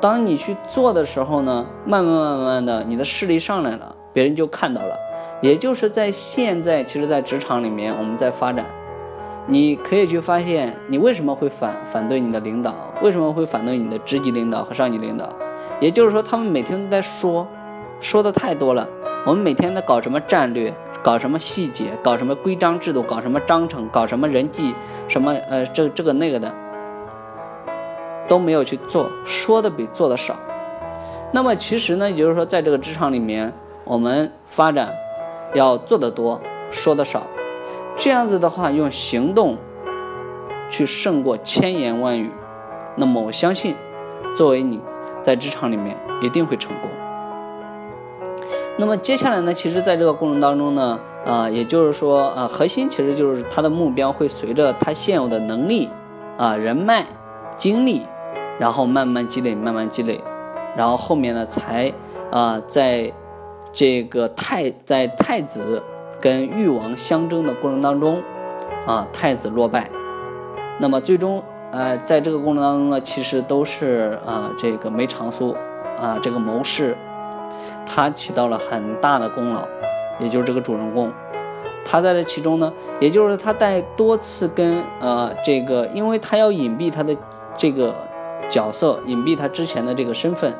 [0.00, 4.96] 当你去做的时候呢，慢慢慢慢的你的势力上来了，别人就看到了。
[5.42, 8.66] 也就是在现在，其实，在职场里面我们在发展。
[9.50, 12.72] 你可以去发现，你为什么会反反对你的领导？
[13.02, 15.28] 为什么会反对你的职级领导和上级领导？
[15.80, 17.44] 也就是说，他们每天都在说，
[18.00, 18.88] 说的太多了。
[19.26, 24.72] 我们每天在搞什么战略，搞什么细节，搞什么规章制度，搞什么章程，搞什么人际，
[25.08, 26.54] 什么呃这这个那个的，
[28.28, 30.36] 都没有去做，说的比做的少。
[31.32, 34.94] 那么其实呢，也就是说，在这个职场里面，我们发展
[35.54, 37.26] 要做的多，说的少。
[37.96, 39.56] 这样子的话，用行动
[40.70, 42.30] 去胜过千言万语，
[42.96, 43.74] 那么我相信，
[44.34, 44.80] 作为你
[45.20, 46.90] 在职场里面一定会成功。
[48.78, 55.90] 那么接下来呢，其实在这个过程当中呢，啊，也就是说，啊，核心其实就是他的目标会随着他现有的能力，
[56.38, 57.04] 啊，人脉、
[57.58, 58.06] 精力，
[58.58, 60.18] 然后慢慢积累，慢慢积累，
[60.74, 61.92] 然后后面呢，才
[62.30, 63.12] 啊，在
[63.70, 65.82] 这个太在太子
[66.20, 68.22] 跟誉王相争的过程当中，
[68.86, 69.90] 啊，太子落败，
[70.78, 75.56] 那么最终，呃，在这个过程当中呢，其实都是啊，这个梅长苏，
[75.98, 76.96] 啊，这个谋士。
[77.86, 79.66] 他起到了很大的功劳，
[80.20, 81.10] 也就是这个主人公，
[81.84, 87.16] 他在这其中呢，也就是他在多次跟呃这个，因为他要隐蔽他的
[87.56, 87.92] 这个
[88.48, 90.54] 角色，隐蔽他之前的这个身份，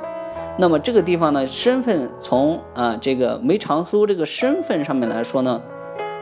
[0.61, 5.59] 那么这个地方呢，身份从啊这个梅长苏这个身份上面来说呢，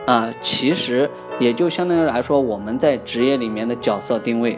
[0.05, 4.57] 啊其实也就相当于来说我们在职业里面的角色定位。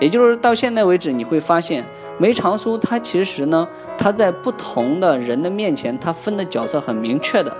[0.00, 1.82] 也就是到现在为止，你会发现
[2.18, 7.56] 梅长苏他其实呢，他在不同的人的面前，他分的角色很明确的。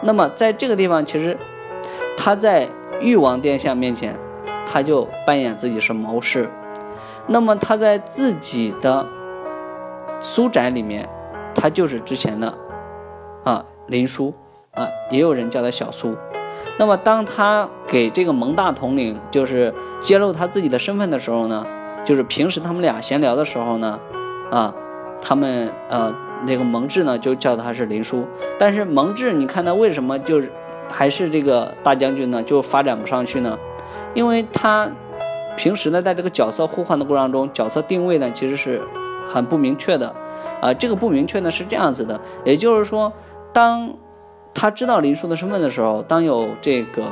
[0.00, 1.36] 那么在这个地方，其实
[2.16, 2.66] 他在
[3.02, 4.18] 誉王殿下面前，
[4.64, 6.46] 他就扮演自己是谋士；
[7.26, 9.06] 那么他在自己的
[10.20, 11.08] 苏宅里面，
[11.54, 12.52] 他就是之前的
[13.44, 14.34] 啊林殊
[14.72, 16.14] 啊，也有人叫他小苏。
[16.78, 21.64] 那么，当他给这个蒙大统领就是揭露他自己的身份的时候呢，
[22.04, 23.98] 就是平时他们俩闲聊的时候呢，
[24.50, 24.74] 啊，
[25.20, 26.12] 他们呃
[26.46, 28.24] 那个蒙挚呢就叫他是林殊，
[28.58, 30.50] 但是蒙挚你看他为什么就是
[30.88, 33.56] 还是这个大将军呢，就发展不上去呢？
[34.14, 34.90] 因为他
[35.56, 38.80] 平时呢在这个角色互换的过程中，角色定位呢其实是
[39.28, 40.14] 很不明确的，
[40.60, 43.12] 啊，这个不明确呢是这样子的，也就是说
[43.52, 43.94] 当。
[44.54, 47.04] 他知道林殊的身份的时候，当有这个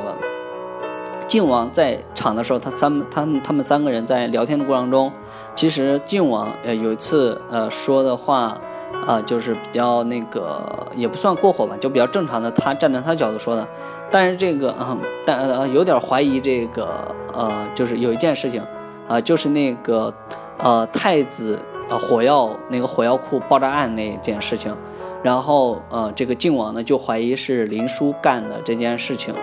[1.29, 5.13] 靖王在场的时候，他三他们他们三个人在聊天的过程中，
[5.55, 8.59] 其实靖王呃有一次呃说的话
[9.07, 13.69] 啊，就是比较那个也不算过火吧，就比较正常的，他站在他角度说的。
[14.11, 18.61] 但是这个嗯，但呃有点怀疑这个呃，就是有一件事情
[19.07, 20.13] 啊，就是那个
[20.59, 24.75] 呃太子啊火药那个火药库爆炸案那件事情。
[25.23, 29.35] 然后，呃，这个靖王呢就怀疑是林殊干的这件事情，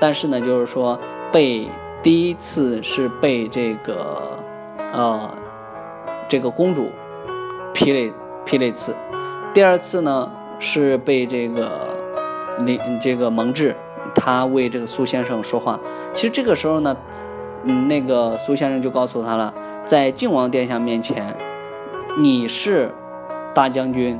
[0.00, 0.98] 但是呢，就是说
[1.30, 1.68] 被
[2.02, 4.36] 第一次是被这个，
[4.92, 5.30] 呃，
[6.26, 6.88] 这个公主
[7.72, 8.92] 劈了劈了一次，
[9.54, 11.70] 第二次呢是被这个
[12.64, 13.72] 林这个蒙挚
[14.16, 15.78] 他为这个苏先生说话。
[16.12, 16.96] 其实这个时候呢，
[17.62, 21.36] 嗯，那个苏先生就告诉他了，在靖王殿下面前，
[22.20, 22.92] 你是
[23.54, 24.18] 大将军。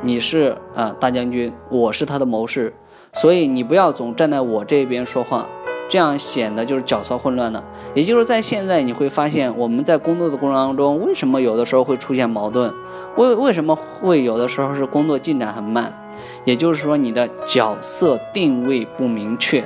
[0.00, 2.72] 你是啊大将军，我是他的谋士，
[3.12, 5.46] 所以你不要总站在我这边说话，
[5.86, 7.62] 这样显得就是角色混乱了。
[7.94, 12.72] 也就是在现在，你会发现我们在工作的过程当中，为什么有的时候会出现矛盾？
[13.16, 15.92] 为为什么会有的时候是工作进展很慢？
[16.44, 19.62] 也就是说，你的角色定位不明确。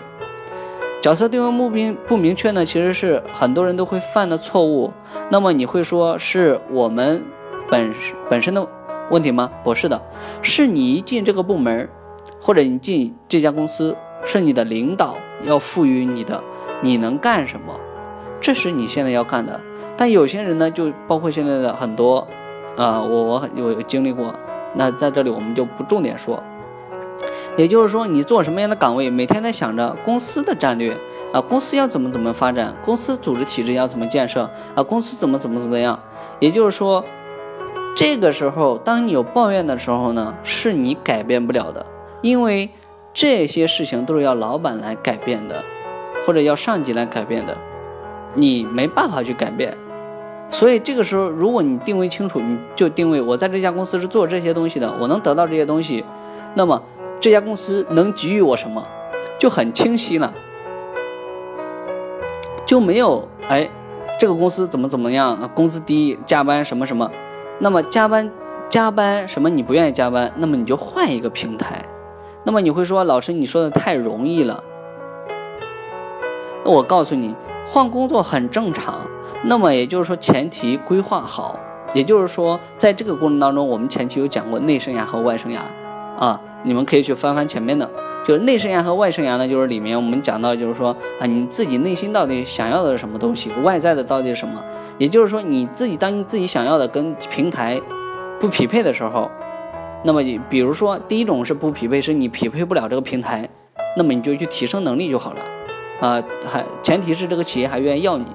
[1.01, 4.93] 角色定位不明不明确呢，其实是很多人都会犯的错误。
[5.31, 7.23] 那么你会说是我们
[7.69, 7.93] 本
[8.31, 8.67] 本身的。
[9.11, 9.51] 问题吗？
[9.65, 10.01] 不是的，
[10.41, 11.89] 是你一进这个部门，
[12.41, 16.41] 或者你进这家公司，是你的领导要赋予你的，
[16.81, 17.75] 你能干什么？
[18.41, 19.61] 这是你现在要干的。
[19.97, 22.25] 但有些人呢，就包括现在的很多，
[22.77, 24.33] 啊，我我有经历过。
[24.75, 26.41] 那在这里我们就不重点说。
[27.57, 30.97] 也就是说，你做什么样的岗位，每天在想着公司的战略
[31.33, 35.99] 啊，公司要怎么怎么发展，公司组织体制要怎么建设啊，公司怎么怎么怎么样。
[36.39, 37.05] 也就是说。
[38.01, 41.85] 这个时候，当你有抱怨的时候呢，是你改变不了的，
[42.23, 42.71] 因为
[43.13, 45.63] 这些事情都是要老板来改变的，
[46.25, 47.55] 或者要上级来改变的，
[48.37, 49.77] 你没办法去改变。
[50.49, 56.03] 所以这个时候，如果你定位清楚，你就定位我在这家公司是做这些东西的，我能得到这些东西，
[56.55, 56.83] 那么
[57.21, 58.83] 这家公司能给予我什么，
[59.39, 60.33] 就很清晰了，
[62.65, 63.69] 就没有哎，
[64.19, 67.11] 这个公司怎么怎么样，工资低，加班什么什么。
[67.63, 68.31] 那么加班，
[68.71, 69.51] 加班什么？
[69.51, 71.85] 你不愿意加班，那么你就换一个平台。
[72.43, 74.65] 那么你会说，老师你说的太容易了。
[76.65, 77.37] 那我告诉你，
[77.69, 79.03] 换工作很正常。
[79.45, 81.61] 那么也就是说，前提规划好。
[81.93, 85.59] 也就是说，在这个过程当中，我们前期有讲过内生涯和外生涯
[86.19, 87.89] 啊，你们可以去翻翻前面的。
[88.23, 94.63] 就是内生涯和外生涯呢，就是里面我们讲到，就是说啊，你自己内心到底想要的是什么东西，外在的到底是什么？
[94.99, 97.81] 也就是说，你自己当你自己想要的跟平台
[98.39, 99.31] 不匹配的时候，
[100.05, 103.49] 那么你比如说第一种是不匹配，是你匹配不了这个平台，
[103.97, 108.27] 那么你就去提升能力就好了，啊，还前提是这个企业还愿意要你。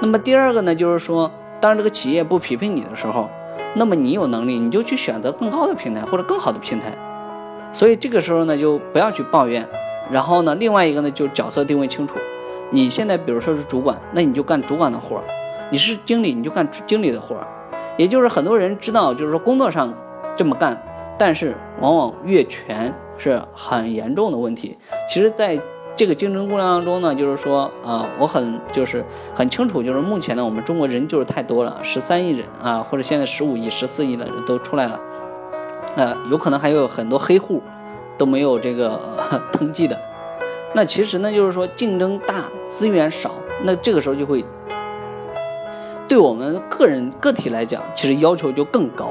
[0.00, 3.28] 那么第二个呢，就是说当这个企业不匹配你的时候，
[3.74, 6.96] 那么你有能力，你就去选择更高的平台或者更好的平台。
[7.76, 9.68] 所以这个时候呢，就不要去抱怨。
[10.10, 12.16] 然后呢，另外一个呢，就是角色定位清楚。
[12.70, 15.22] 你现在比如说是主管，那你就干主管的活儿；
[15.70, 17.46] 你是经理，你就干经理的活儿。
[17.98, 19.92] 也就是很多人知道，就是说工作上
[20.34, 20.82] 这么干，
[21.18, 24.78] 但是往往越权是很严重的问题。
[25.06, 25.60] 其实，在
[25.94, 34.98] 这个竞争过程当中呢，就是说啊，我很就是很清楚，就是目前呢，我们中国人就是太多了，十三亿人啊，或者现在十五亿、十四亿的人都出来了，
[35.96, 37.62] 呃，有可能还有很多黑户
[38.16, 39.00] 都没有这个
[39.52, 39.98] 登记的。
[40.74, 43.30] 那其实呢，就是说竞争大，资源少，
[43.64, 44.44] 那这个时候就会
[46.06, 49.10] 对我们个人个体来讲，其实要求就更高。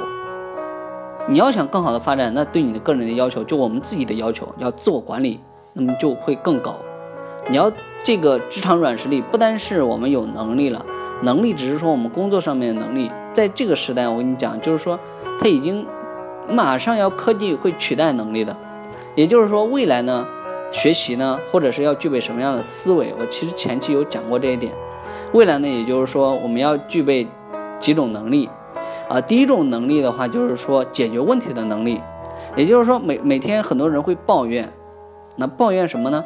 [1.27, 5.39] 你要想更好的发展，那对你的个人的要求，就我们自己的要求，要自我管理，
[5.73, 6.75] 那么就会更高。
[7.49, 7.71] 你要
[8.03, 10.85] 这个职场软实力，不单是我们有能力了，
[11.23, 13.11] 能力只是说我们工作上面的能力。
[13.33, 14.99] 在这个时代，我跟你讲，就是说
[15.39, 15.85] 它已经
[16.49, 18.55] 马上要科技会取代能力的，
[19.15, 20.25] 也就是说未来呢。
[20.71, 23.13] 学习呢，或者是要具备什么样的思维？
[23.17, 24.73] 我其实前期有讲过这一点。
[25.31, 27.25] 未来呢，也就是说我们要具备
[27.79, 28.49] 几种能力
[29.07, 29.21] 啊。
[29.21, 32.01] 第一种能力的话，就是说解决问题的能力。
[32.57, 34.69] 也就是说，每每天很多人会抱怨，
[35.37, 36.21] 那抱怨什么呢？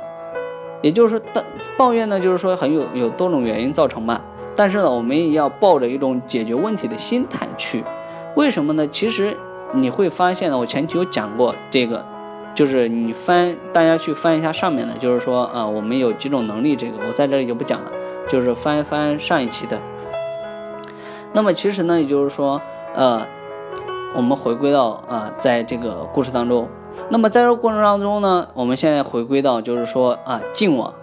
[0.82, 1.44] 也就是说，但
[1.78, 4.20] 抱怨呢，就是说很有有多种原因造成吧。
[4.56, 7.84] 但是呢，我们也要抱着一种解决问题的心态去。
[8.36, 8.88] 为什么呢？
[8.88, 9.38] 其实
[9.74, 12.06] 你会发现呢，我前期有讲过这个。
[12.56, 17.92] 就是你翻，大家去翻一下上面的，就是说啊，我们有几种能力，这个我在这里就不讲了，
[18.28, 19.80] 就是翻一翻上一期的。
[21.32, 22.60] 那么其实呢，也就是说，
[22.96, 23.26] 呃，
[24.14, 26.68] 我们回归到啊，在这个故事当中，
[27.08, 30.94] 那么在这个过程当中呢，我们现在回归到就是说啊，晋王，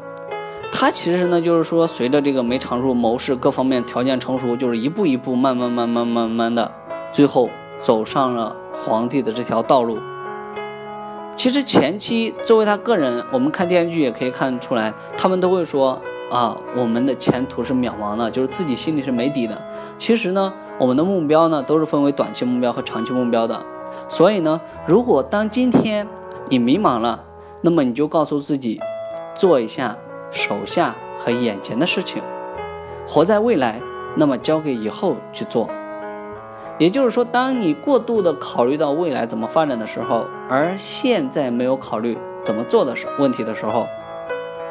[0.72, 6.70] 他其实呢，就是说随着这个梅长苏谋士各方面条件成熟，就是一步一步慢慢慢慢慢慢的，
[7.12, 7.48] 最后
[7.80, 9.98] 走上了皇帝的这条道路。
[11.34, 19.60] 其实前期作为他个人，我们看电视剧也可以看出来，他们都会说啊，我们的前途是渺茫的，就是自己心里是没底的。
[19.98, 23.62] 其实呢，我们的目标呢都是分为短期目标和长期目标的。
[24.08, 26.08] 所以呢，如果当今天
[26.48, 27.22] 你迷茫了，
[27.60, 28.80] 那么你就告诉自己，
[29.34, 29.96] 做一下
[30.30, 32.22] 手下和眼前的事情，
[33.06, 33.82] 活在未来，
[34.16, 35.68] 那么交给以后去做。
[36.78, 43.86] 也就是说，当你过度的考虑到未来怎么发展的时候，而现在没有考虑怎么做的时问题的时候，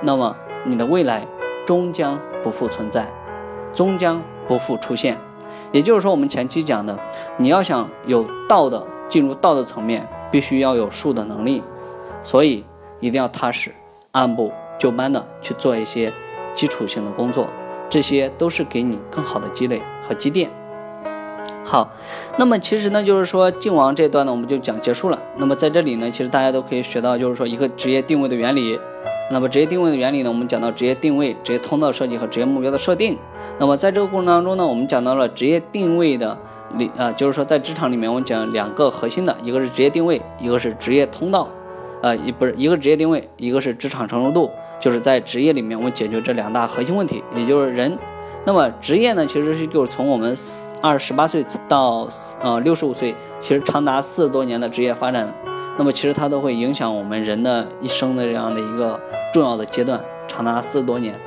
[0.02, 1.26] 那么你的未来
[1.66, 3.10] 终将不复存在，
[3.74, 5.18] 终将不复出现。
[5.72, 6.98] 也就是说，我们前期讲的，
[7.38, 11.64] 你要想有道的进入道的层面，必须要有术的能力，
[12.22, 12.64] 所以
[13.00, 13.72] 一定要踏实，
[14.12, 16.14] 按部就班的去做一些
[16.54, 17.48] 基础性的工作，
[17.90, 20.52] 这些都是给你更好的积累和积淀。
[21.68, 21.92] 好，
[22.38, 25.20] 那么其实呢，就是说靖王这段呢，我们就讲结束了。
[25.38, 28.80] 那么在这里呢，其实大家都可以学到，就是说一个职业定位的原理。
[29.32, 33.18] 那么职业定位的原理呢，我们讲到职业定位、职业通道设计和职业目标的设定。
[33.58, 36.38] 那么在这个过程当中呢，我们讲到了职业定位的
[36.78, 41.50] 里啊，就是说在职场里面，我们讲两个核心的，一个是职业定位，一个是职业通道。
[42.04, 47.98] 呃，一不是一个职业定位，一个是职场成熟度，就是在职业里面我们解决这两大核心问题，也就是人。
[48.48, 50.36] 那么职业呢，其实是就是从我们
[50.80, 52.08] 二十八岁到
[52.40, 55.34] 呃六十五岁，其实长达四十多年的职业发展，
[55.80, 59.00] 那么其实它都会影响我们人的一生的这样的一个
[59.34, 61.20] 重要的阶段，长达四十多年。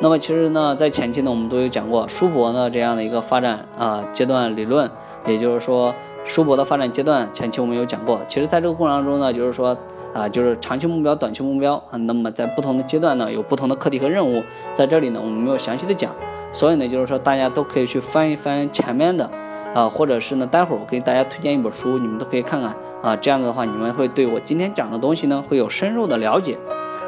[0.00, 4.90] 那么其实呢，在前期呢，我们都有讲过叔伯的这样的一个发展啊阶段理论，
[5.28, 5.94] 也就是说
[6.24, 8.20] 叔伯的发展阶段前期我们有讲过。
[8.26, 9.76] 其实在这个过程当中呢，就是说。
[10.14, 11.96] 啊，就是长期目标、短期目标啊。
[11.98, 14.42] 那么在不同的阶段呢，有不同的课题和任务。
[14.72, 16.10] 在这里呢，我们没有详细的讲，
[16.50, 19.30] 所以呢，就是说大家都可以去翻一翻前面的
[19.74, 23.14] 啊，或者是呢，待会儿我给大家推荐一本书，你们都可以看看啊。
[23.16, 26.56] 这样子的话，你们会对我今天讲的东西呢，会有深入的了解。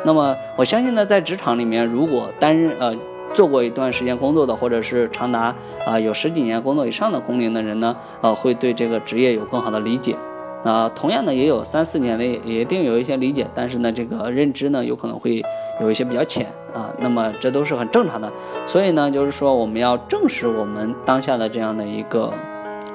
[0.04, 2.94] 那么我相信呢，在职场里面，如果担任呃
[3.32, 5.54] 做过一段时间工作的，或者是长达
[5.86, 10.16] 啊有十几年工作以上的工龄的人呢，呃，会对这个职业有更好的理解。
[10.62, 15.42] 那同样呢，也有三四年的，也一定有一些理解，但是呢，这个认知呢，有可能会
[15.80, 16.90] 有一些比较浅啊。
[16.98, 18.30] 那么这都是很正常的，
[18.66, 22.30] 所以呢，就是说我们要正视我们当下的这样的一个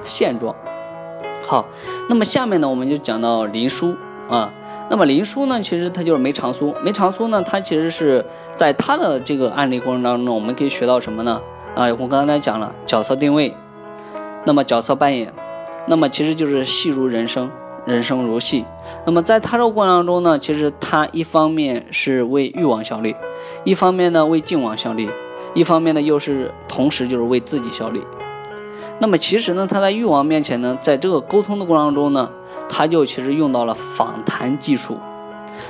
[0.04, 0.54] 现状。
[1.44, 1.66] 好，
[2.08, 3.96] 那么下面呢，我们就讲到林殊
[4.30, 4.52] 啊。
[4.88, 6.72] 那么林殊呢，其实他就是梅长苏。
[6.84, 11.40] 梅长苏呢，他其实是在他的这个案例过程当中，我们可以学到什么呢？
[11.74, 13.52] 啊，我刚才讲了角色定位，
[14.44, 15.32] 那么角色扮演。
[15.86, 17.50] 那么其实就是戏如人生，
[17.84, 18.64] 人生如戏。
[19.04, 23.14] 那么在他这个过程当中呢，其实他一方面是为欲望效力，
[23.64, 25.08] 一方面呢为晋王效力，
[25.54, 28.02] 一方面呢又是同时就是为自己效力。
[28.98, 32.30] 那么其实呢，他在誉王面前呢，在这个沟通的过程中呢，
[32.68, 34.98] 他就其实用到了访谈技术。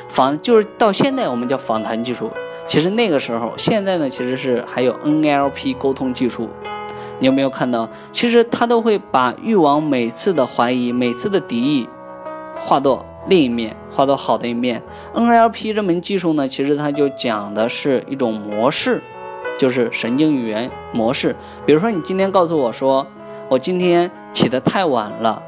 [0.09, 2.31] 访就是到现在我们叫访谈技术，
[2.67, 6.49] 其实那个时候，现在呢其实是还有 NLP 沟通技术。
[7.19, 7.89] 你有没有看到？
[8.12, 11.89] 其实他都会把欲望每次的怀疑、每次的敌意，
[12.59, 14.83] 化作另一面，化作好的一面。
[15.14, 19.03] NLP 这门技术呢，其实它就讲的是一种模式，
[19.59, 21.35] 就是神经语言模式。
[21.64, 23.07] 比如说，你今天告诉我说，
[23.49, 25.43] 我今天起得太晚了，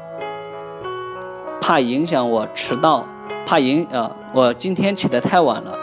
[1.61, 3.05] 怕影响我迟到，
[3.45, 5.77] 怕影呃，我今天起得太晚了，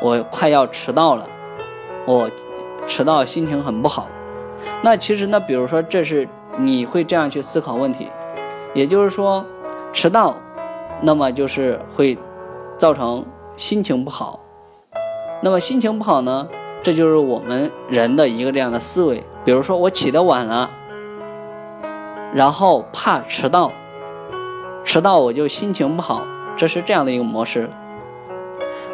[0.00, 1.26] 我快要迟到了，
[2.06, 2.30] 我
[2.86, 4.08] 迟到心情很不好。
[4.82, 8.08] 那其实呢，比如说，这是你会这样去思考问题，
[8.74, 9.44] 也就是说，
[9.92, 10.36] 迟到，
[11.02, 12.16] 那么就是会
[12.76, 13.24] 造成
[13.56, 14.40] 心情不好。
[15.42, 16.48] 那么心情不好呢，
[16.82, 19.24] 这就是我们人的一个这样的思维。
[19.44, 20.70] 比如说，我起得晚了，
[22.34, 23.72] 然后怕迟到，
[24.84, 27.70] 迟到我就心情不好，这是这样的一个模式。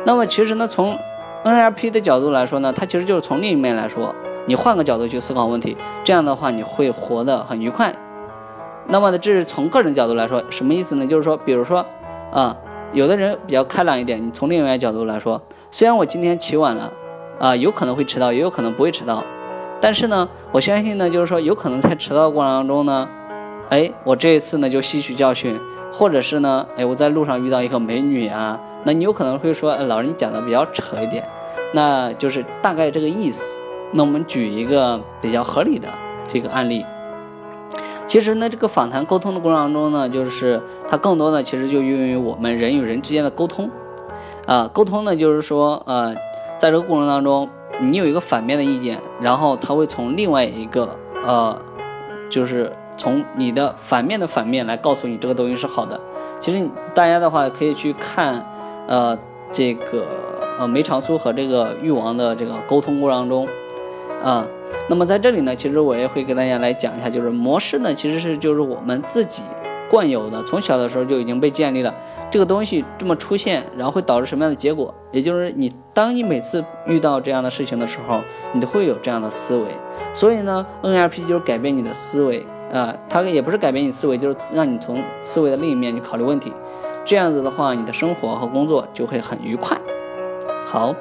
[0.04, 0.98] 那么其实呢，从
[1.44, 4.14] NLP 的角度来说呢，它其实就是从另一面来说。
[4.46, 7.94] 你换个角度去思考问题，这样的话你会活得很愉快。
[8.88, 11.04] 那么呢，这是从个人角度来说，什么意思呢？
[11.04, 11.84] 就是说，比如说，
[12.32, 12.56] 啊，
[12.92, 15.42] 有的人比较开朗一点，你从另外一个角度来说，
[15.72, 16.92] 虽然我今天起晚了，
[17.40, 19.24] 啊，有可能会迟到，也有可能不会迟到，
[19.80, 23.08] 但是呢，我相信呢，就是说，有可能在迟到过程当中呢，
[23.70, 25.58] 哎，我这一次呢就吸取教训，
[25.92, 31.28] 或者是呢，哎，我在路上遇到一个美女啊，那你有可能会说，哎，老人讲的比较扯一点，
[31.74, 33.60] 那就是大概这个意思。
[33.92, 35.88] 那我们举一个比较合理的
[36.24, 36.84] 这个案例。
[38.06, 43.68] 其实呢，这个访谈沟通的过程当中呢，就是它更多的其实就用于我们人与人之间的沟通。
[44.46, 46.14] 啊，沟通呢，就是说，呃，
[46.56, 47.48] 在这个过程当中，
[47.80, 51.60] 你有一个反面的意见，然后他会从另外一个，呃，
[52.30, 56.00] 就是从你的反面的反面来告诉你这个东西是好的。
[56.38, 58.46] 其实大家的话可以去看，
[58.86, 59.18] 呃，
[59.50, 60.06] 这个
[60.60, 63.48] 呃梅长苏和这个誉王的这个沟通过程中。
[64.22, 64.46] 啊，
[64.88, 69.42] 那么在这里呢，其实我也会给大家来讲一下，就是模式呢，其实是就是我们自己
[69.88, 71.94] 惯有的，从小的时候就已经被建立了
[72.30, 74.92] 这个东西这么出现，然后会导致什么样的结果？
[75.12, 78.20] 也就是你当你每次遇到这样的事情的时候，
[78.52, 79.66] 你都会有这样的思维。
[80.12, 86.52] 所以呢，NLP 就是改变你的思维啊，它也不是改变你思维，就是让你从思维的另一面去考虑问题。
[87.04, 89.78] 这样子的话，你的生活和工作就会很愉快。
[90.66, 90.92] 好。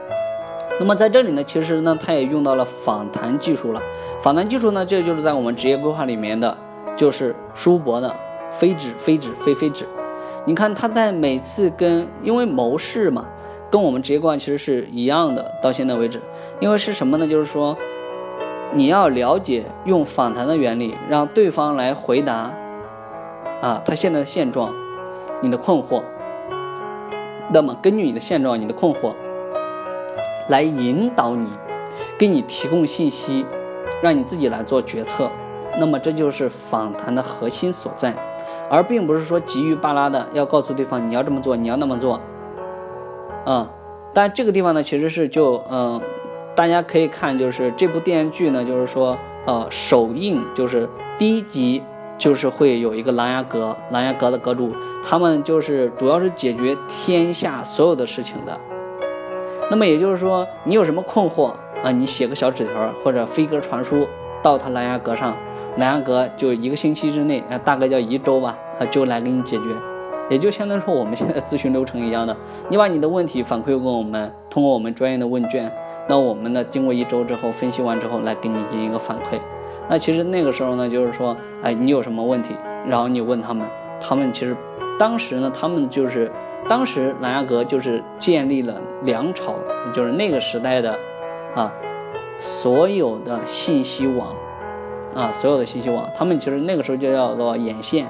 [0.78, 3.82] 那么在这里呢，其实呢，它也用到了访谈技术了。
[4.22, 6.58] 访谈技术呢，这就是在我们职业规划里面的，
[6.98, 8.14] 就是叔伯的
[8.52, 9.86] 非止非止非非止。
[10.44, 13.26] 你看他在每次跟，因为谋事嘛，
[13.72, 15.50] 跟我们职业规划其实是一样的。
[15.62, 16.22] 到现在为止，
[16.60, 17.26] 因为是什么呢？
[17.26, 17.78] 就是说，
[18.74, 22.52] 你要了解用访谈的原理，让对方来回答
[23.62, 24.74] 啊，他现在的现状，
[25.42, 26.04] 你的困惑。
[27.54, 29.14] 那么根据你的现状，你的困惑。
[30.48, 31.48] 来引导你，
[32.18, 33.46] 给你提供信息，
[34.02, 35.30] 让你自己来做决策。
[35.78, 38.16] 那么这就是访谈的核心所在，
[38.70, 42.22] 而并不是说急于巴拉的要告诉对方你要这么做，你要那么做。
[43.44, 43.70] 啊，
[44.14, 46.02] 但这个地方呢，其实是就嗯，
[46.56, 50.88] 大家可以看，就是这部电视剧呢，就是说呃，首映就是
[51.18, 51.84] 第一集
[52.18, 54.72] 就是会有一个琅琊阁，琅琊阁的阁主，
[55.04, 58.58] 他们就是主要是解决天下所有的事情的。
[59.70, 61.54] 那么也就是说，你有什么困惑
[61.84, 61.92] 啊？
[61.92, 64.08] 你写个小纸条或者飞鸽传书
[64.44, 65.36] 到他蓝牙阁上，
[65.78, 69.64] 蓝牙阁就一个星期之内，啊，大概叫一周吧，啊，就来给你解决。
[70.30, 72.38] 也就相当于说我们现在咨询流程一样的，
[72.70, 75.72] 你把你的问题反馈给我们，通过我们专业的问卷，
[76.08, 79.40] 那我们呢经过一周之后分析完之后，来给你进行一个反馈。
[79.90, 82.56] 那其实那个时候呢，就是说，哎，你有什么问题，
[82.88, 83.68] 然后你问他们，
[84.00, 84.56] 他们其实
[85.00, 86.32] 当时呢，他们就是。
[86.68, 89.54] 当时琅琊阁就是建立了梁朝，
[89.94, 90.98] 就是那个时代的，
[91.54, 91.72] 啊，
[92.40, 94.36] 所有的信息网，
[95.14, 98.08] 啊，所有的信息网，他们其实那个时候就叫做眼线，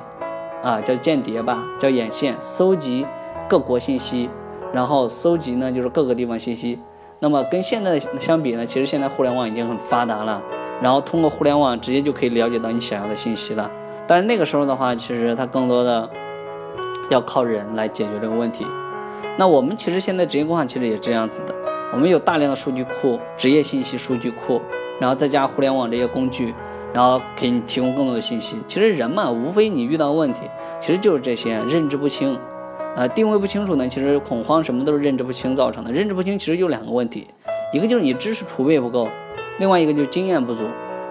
[0.64, 3.06] 啊，叫间谍吧，叫眼线，搜集
[3.50, 4.30] 各国信息，
[4.72, 6.80] 然后搜集呢就是各个地方信息。
[7.20, 10.42] 那么跟现在相比呢，其实现在互联网已经很发达了，
[10.82, 13.70] 然后通过互联网直接就可以了解到你想要的信息了。
[14.08, 16.10] 但是那个时候的话，其实它更多的。
[17.10, 18.66] 要靠人来解决这个问题。
[19.38, 21.54] 那我们其实现在职业规划其实也这样子的，
[21.92, 24.62] 我们有大量的数据库、职业信息数据库，
[25.00, 26.54] 然后再加互联网这些工具，
[26.94, 28.58] 然后给你提供更多的信息。
[28.68, 30.44] 其实人嘛，无非你遇到问题，
[30.80, 32.38] 其实就是这些认知不清，
[32.96, 35.92] 啊，定位不清楚呢，其实恐慌什么都是认知不清造成的。
[35.92, 37.28] 认知不清其实就两个问题，
[37.74, 39.10] 一个就是你知识储备不够，
[39.60, 40.64] 另外一个就是经验不足。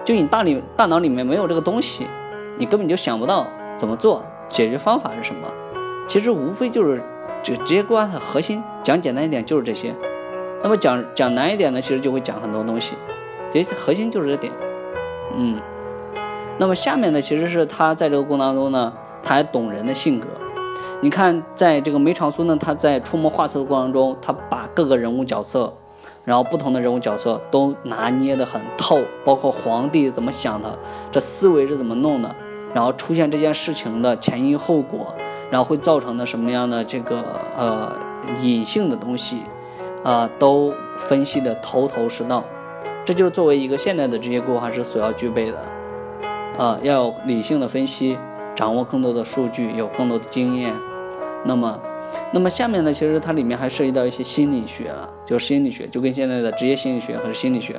[0.03, 2.07] 就你大里大脑里面没有这个东西，
[2.57, 3.45] 你根本就想不到
[3.77, 5.47] 怎么做，解决方法是什么。
[6.07, 7.01] 其实无非就是
[7.41, 9.95] 这个职业规划的核心，讲简单一点就是这些。
[10.63, 12.95] 那么讲讲难一点呢，其实就会讲很多东西。
[13.51, 14.51] 其实核心就是这点，
[15.35, 15.59] 嗯。
[16.57, 20.27] 那么下面呢，其实是他在这个过程当中呢，他还懂人的性格。
[21.01, 25.73] 你看，在这个梅长苏呢，他在出谋划策的过程中，他把各个人物角色，
[26.23, 30.79] 然后不同的人物角色都拿捏得很透，包括皇帝怎么想的，
[31.11, 32.33] 这思维是怎么弄的，
[32.73, 35.13] 然后出现这件事情的前因后果，
[35.49, 37.23] 然后会造成的什么样的这个
[37.57, 37.93] 呃
[38.41, 39.43] 隐性的东西，
[40.03, 42.43] 啊，都分析的头头是道。
[43.03, 45.59] 这就是作为一个现代的职业规划师所要具备的，
[46.57, 48.17] 啊，要有理性的分析。
[48.55, 50.73] 掌握更多的数据，有更多的经验，
[51.43, 51.77] 那么，
[52.31, 52.93] 那么下面呢？
[52.93, 57.75] 其实它里面还涉及到一些心理学了，就心理学，就跟现在的职业心理学和心理学。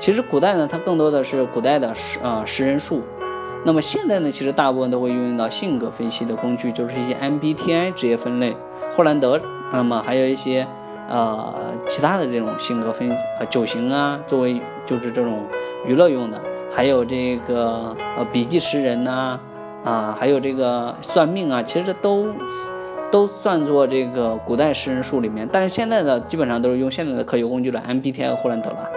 [0.00, 3.02] 其实古代呢，它更多的是古代的识啊识人术，
[3.64, 8.54] 那么现在呢，其实大部分都会运用到性格分析的工具，就是一些 MBTI 职业分类，
[8.94, 9.40] 霍兰德，
[9.72, 10.66] 那么还有一些
[11.08, 11.54] 呃
[11.86, 13.10] 其他的这种性格分
[13.40, 15.38] 呃九型啊，作为就是这种
[15.86, 16.40] 娱乐用的，
[16.70, 19.40] 还有这个呃笔记识人呐。
[19.84, 22.28] 啊，还有这个算命啊，其实都
[23.10, 28.88] 都算作这个古代识人术里面，但是现在的基本上都是用现在的科学工具了，MBTI、霍兰德了，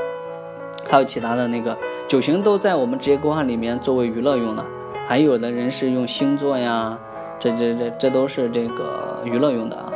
[0.87, 1.75] 还有其他的那个
[2.07, 4.65] 九型都在我们职业规划里面作为娱乐用的，
[5.05, 6.97] 还有的人是用星座呀，
[7.39, 9.91] 这这这这都是这个娱乐用的啊。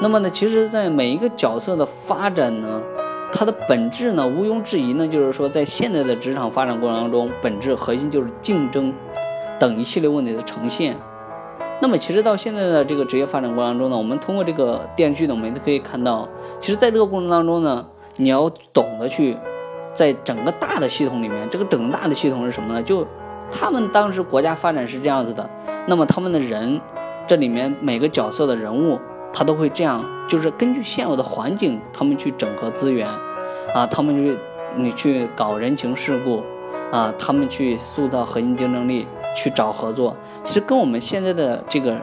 [0.00, 2.80] 那么呢，其实，在每一个角色的发展呢，
[3.32, 8.92] 它的本质呢，毋庸置疑呢，就是说在现在的职场发展过程当中，本质核心就是竞争。
[9.58, 10.96] 等一系列问题的呈现，
[11.82, 16.28] 那么其实到现在的这个职业发展过程当中呢，我们通过这个电视剧呢，我们都可以看到，
[16.60, 17.84] 其实在这个过程当中呢，
[18.18, 19.36] 你要懂得去，
[19.98, 22.80] 在整个大的系统里面，这个整个大的系统是什么呢？
[22.80, 23.04] 就
[23.50, 25.50] 他们当时国家发展是这样子的，
[25.88, 26.80] 那么他们的人，
[27.26, 28.96] 这里面每个角色的人物，
[29.32, 33.08] 他都会这样，就是根据现有的环境，他们去整合资源，
[33.74, 34.38] 啊，他们去
[34.76, 36.44] 你去搞人情世故。
[36.92, 42.00] 啊，他们去塑造核心竞争力，去找合作，其实跟我们现在的这个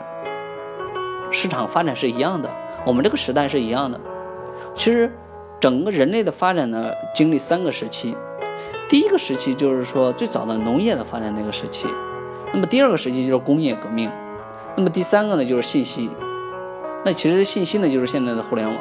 [1.32, 2.48] 市场发展是一样的，
[2.86, 4.00] 我们这个时代是一样的。
[4.76, 5.12] 其实，
[5.66, 8.16] 整个人类的发展呢，经历三个时期。
[8.88, 11.88] 第一个时期就是说最早的农业的发展那个时期，
[12.54, 14.08] 那么第二个时期就是工业革命，
[14.76, 16.08] 那么第三个呢就是信息。
[17.04, 18.78] 那其实信息呢就是现在的互联网。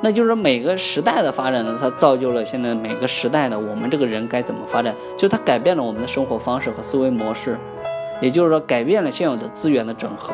[0.00, 7.58] 那就是说，每个时代的发展呢，它造就了现在每个时代的我们这个人该怎么发展，就是它改变了我们的生活方式和思维模式，
[8.20, 10.32] 也就是说，改变了现有的资源的整合。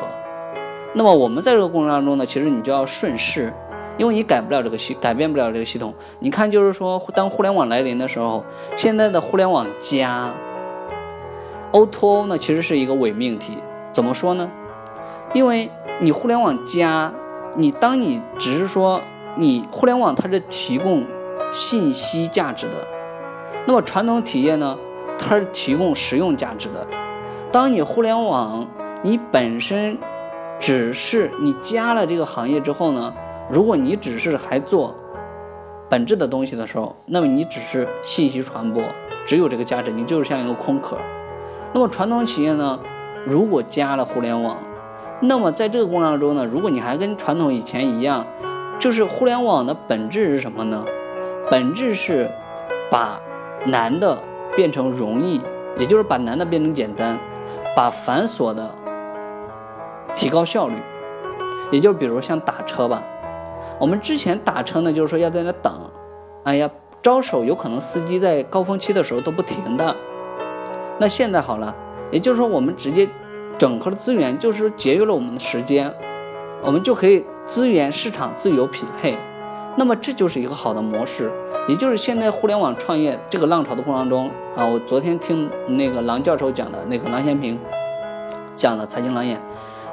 [0.93, 3.51] 那么我们在这个过程当中呢，其实你就要顺势，
[3.99, 5.93] 因为你改不了这个系，改变不了这个系统。
[6.21, 8.43] 你看，就是说，当互联网来临的时候，
[8.77, 10.33] 现在的互联网加
[11.73, 13.59] O2O 呢，其实是一个伪命题。
[13.93, 14.51] 怎么说呢？
[15.35, 15.69] 因为
[16.01, 17.13] 你互联网加，
[17.55, 19.03] 你当你只是说。
[19.37, 21.07] 你互联网它是提供
[21.53, 22.75] 信息价值的，
[23.67, 24.77] 那么传统企业呢，
[25.17, 26.85] 它是提供实用价值的。
[27.53, 28.67] 当你互联网
[29.01, 29.97] 你本身
[30.59, 33.15] 只是你加了这个行业之后呢，
[33.51, 34.95] 如果你只是还做
[35.89, 38.83] 本质的东西的时候，那么你只是信息传播，
[39.27, 40.97] 只有这个价值，你就是像一个空壳。
[41.73, 42.79] 那么传统企业呢，
[43.25, 44.57] 如果加了互联网，
[45.21, 48.27] 那么在这个过程当中呢，如果你还跟传统以前一样。
[48.81, 50.85] 就是互联网的本质是什么呢？
[51.51, 52.31] 本质是
[52.89, 53.21] 把
[53.67, 54.17] 难的
[54.55, 55.41] 变成容易，
[55.77, 57.19] 也就是把难的变成简单，
[57.75, 58.73] 把繁琐的
[60.15, 60.77] 提高效率。
[61.73, 63.03] 也就比如像打车吧，
[63.81, 65.73] 我们之前打车呢，就是说要在那等，
[66.45, 66.71] 哎呀，
[67.01, 69.97] 招手有可能司机在高峰期的时候都不停的。
[70.99, 71.75] 那现在好了，
[72.11, 73.09] 也就是说我们直接
[73.57, 75.93] 整合了资源，就是节约了我们的时间，
[76.63, 77.25] 我们就可以。
[77.49, 79.17] 资源市场自由匹配，
[79.75, 81.33] 那么这就是一个好的模式，
[81.67, 87.59] 也就是现在互联网创业这个浪潮的过程中啊，我昨天听那个郎教授讲的那个郎咸平
[88.55, 89.41] 讲的财经郎眼，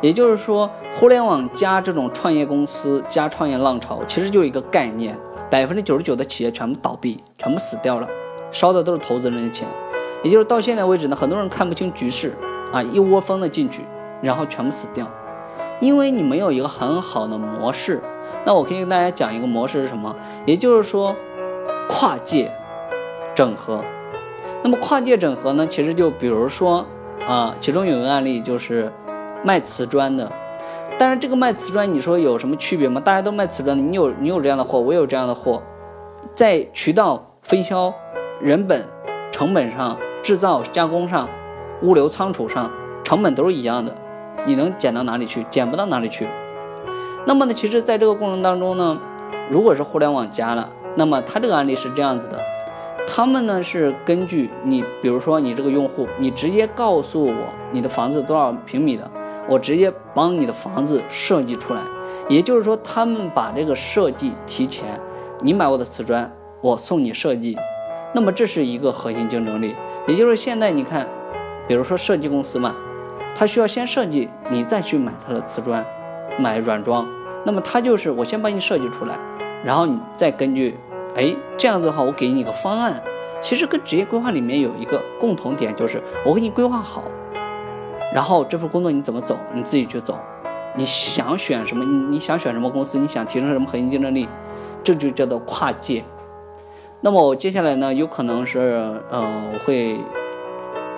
[0.02, 5.18] 也就是说互联网加这种创业公司加创业浪潮，其实就是一个概念，
[5.50, 8.08] 百分之九十九的企业全部倒闭，全部死掉了，
[8.52, 9.68] 烧的都是投资人的钱，
[10.24, 12.34] 也就是到现在为止呢，很多人看不清局势
[12.72, 13.84] 啊，一窝蜂的进去，
[14.22, 15.08] 然后全部死掉。
[15.82, 18.02] 因为你没有一个很好的模式，
[18.46, 20.16] 那我可以跟大家讲一个模式是什么？
[20.46, 21.14] 也就是说，
[21.90, 22.50] 跨界
[23.36, 23.84] 整合。
[24.64, 25.68] 那么跨界整合呢？
[25.68, 26.86] 其实就比如说
[27.28, 28.90] 啊，其中有一个案例就是
[29.46, 30.30] 卖瓷砖的。
[30.98, 33.00] 但是这个卖瓷砖，你说有什么区别吗？
[33.00, 35.62] 大家都卖瓷砖的，你有你有这样的货，我有这样的货，
[36.34, 37.94] 在渠道分销、
[38.42, 38.84] 人本、
[39.32, 39.96] 成本上。
[40.24, 41.30] 制造加工上、
[41.84, 42.72] 物流仓储上，
[43.04, 43.94] 成本都是一样的，
[44.44, 45.46] 你能减到哪里去？
[45.52, 46.28] 减不到哪里去。
[47.28, 48.98] 那么呢，其实在这个过程当中呢，
[49.52, 52.40] 如果是互联网加了，那么它这个案例是这样子的，
[53.08, 59.08] 他们呢是根据你，比如说你这个用户，你直接告诉我你的房子多少平米的，
[59.48, 61.82] 我直接帮你的房子设计出来。
[62.28, 65.00] 也就是说，他们把这个设计提前，
[65.42, 66.32] 你买我的瓷砖，
[66.62, 67.58] 我送你设计。
[68.14, 69.76] 那么这是一个核心竞争力。
[70.08, 71.08] 也就是现在你看，
[71.68, 72.74] 比如说设计公司嘛，
[73.36, 75.86] 他需要先设计，你再去买他的瓷砖，
[76.40, 77.08] 买软装。
[77.44, 79.20] 那么他就是我先帮你设计出来，
[79.64, 80.80] 然后你再根据，
[81.16, 83.00] 哎，这样子的话，我给你一个方案。
[83.42, 87.04] 其实跟职业规划里面有一个共同点，就是我给你规划好，
[88.16, 90.18] 然后这份工作你怎么走，你自己去走。
[90.78, 91.84] 你想选什么？
[91.84, 92.98] 你你想选什么公司？
[92.98, 94.30] 你想提升什么核心竞争力？
[94.82, 96.02] 这就叫做跨界。
[97.02, 99.22] 那么我接下来呢，有可能是呃，
[99.54, 100.00] 我会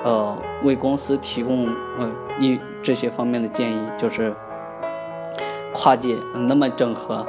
[0.04, 1.66] 呃为公司提供
[1.98, 2.08] 呃
[2.40, 4.32] 一这些方面的建议，就是
[5.74, 6.18] 跨界。
[6.48, 7.26] 那么整合，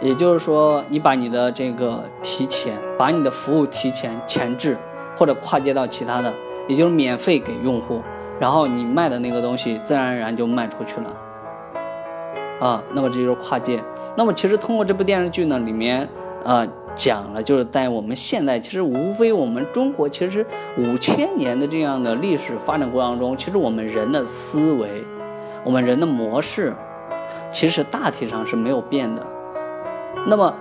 [0.00, 4.76] 也就是说，你把你的这个提前，把你的服务提前前置
[5.16, 6.34] 或者跨界到其他的，
[6.66, 8.02] 也就是免费给用户，
[8.40, 11.16] 然后你卖的那个东西自然而然就卖出去了。
[12.60, 13.82] 啊，那么这就是跨界。
[14.16, 16.08] 那么其实通过这部电视剧呢，里面
[16.42, 20.44] 呃讲了，就是在我们现在，其实无非我们中国其实
[20.76, 25.04] 五千年的这样的历史发展过程中，其实我们人的思维，
[25.62, 26.74] 我们人的模式，
[27.48, 29.24] 其实大体上是没有变的。
[30.26, 30.52] 那么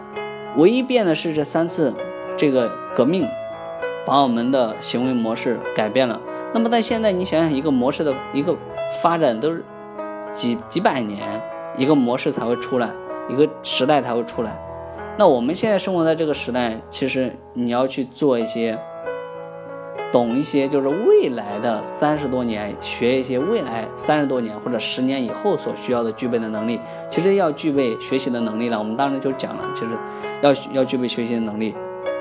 [0.55, 1.91] 唯一变的是这三次
[2.37, 3.27] 这个革命，
[4.05, 6.21] 把我们的行为模式改变了。
[6.53, 8.55] 那么在现在，你想想一个模式的一个
[9.01, 9.63] 发展都是
[10.31, 11.41] 几几百年。
[11.75, 12.89] 一个模式才会出来，
[13.29, 14.59] 一个时代才会出来。
[15.15, 18.75] 那我们现在生活在这个时代，其实你要去做一些，
[20.11, 26.79] 懂一些，就是未来的三十多年，学一些未来三十多年或者十年以后所需要的具备的能力。
[27.11, 28.79] 其实要具备学习的能力了。
[28.79, 29.91] 我们当时就讲了，其实
[30.41, 31.75] 要要具备学习的能力，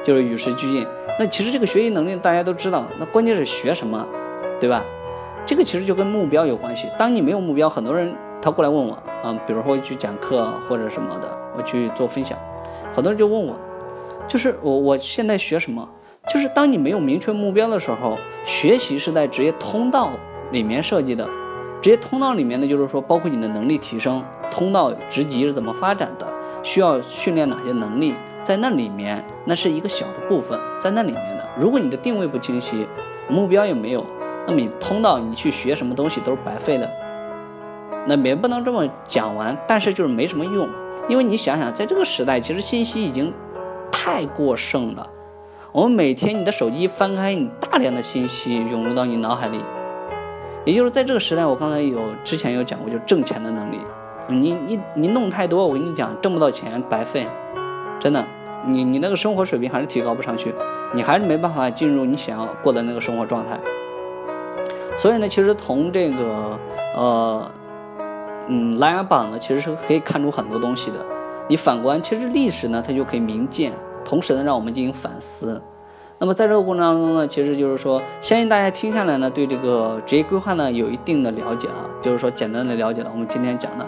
[0.07, 0.87] 就是与时俱进。
[1.19, 4.07] 那其实这个学习能力大家都知道，那关键是学什么，
[4.61, 4.85] 对吧？
[5.45, 6.89] 这个其实就跟目标有关系。
[6.97, 8.15] 当你没有目标，很多人。
[8.43, 8.93] 他过来问我，
[9.25, 12.39] 啊，比如说我去讲课或者什么的，我去做分享，
[12.95, 13.57] 很多人就问我，
[14.29, 15.89] 就是我我现在学什么？
[16.29, 20.11] 就是当你没有明确目标的时候，学习是在职业通道
[20.53, 21.27] 里面设计的。
[21.81, 26.27] 职业通道里面呢，就是说包括你的能力提升，通道职级是怎么发展的，
[26.63, 28.15] 需要训练哪些能力，
[28.47, 31.45] 在那里面那是一个小的部分，在那里面的。
[31.59, 32.87] 如果你的定位不清晰，
[33.29, 34.07] 目标也没有，
[34.47, 36.89] 那么你通道你去学什么东西都是白费的。
[38.07, 40.69] 那也不能这么讲完，但是就是没什么用，
[41.09, 43.35] 因为你想想，在这个时代，其实信息已经
[43.91, 45.11] 太过剩了。
[45.73, 49.61] 我们每天你的手机翻开，你大量的信息涌入到你脑海里，
[50.65, 53.81] 也就是在这个时代，我刚才有之前有讲过，就挣钱的能力，
[54.29, 57.27] 你你你弄太多，我跟你讲，挣不到钱白费，
[57.99, 58.25] 真的，
[58.67, 60.55] 你你那个生活水平还是提高不上去，
[60.93, 63.59] 你还是没办法进入你想要过的那个生活状态。
[64.97, 66.59] 所以呢，其实从这个
[66.97, 67.51] 呃。
[68.49, 70.99] 嗯，琅琊榜呢，其实是可以看出很多东西的。
[71.49, 73.73] 你反观，其实历史呢，它就可以明鉴，
[74.05, 75.61] 同时呢，让我们进行反思。
[76.21, 83.85] 那么在这个过程当中呢，其实就是说，相信大家听下来呢，对这个职业规划呢，有一定的了解了，就是说简单的了解了我们今天讲的。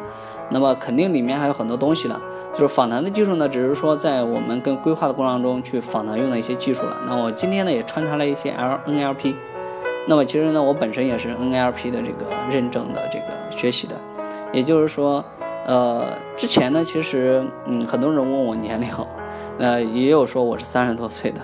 [0.50, 2.20] 那么肯定里面还有很多东西了，
[2.52, 6.96] 就是访谈的技术呢，只是说在我们跟规划的过程中去访谈用的一些技术了。
[7.06, 9.34] 那我今天呢，也穿插了一些 L NLP。
[10.06, 13.94] 那么其实呢，我本身也是 NLP 的这个认证的这个学习的。
[14.50, 15.22] 也就是说，
[15.66, 18.88] 呃，之前呢，其实，嗯，很多人问我年龄，
[19.58, 21.40] 呃，也有说我是三十多岁的，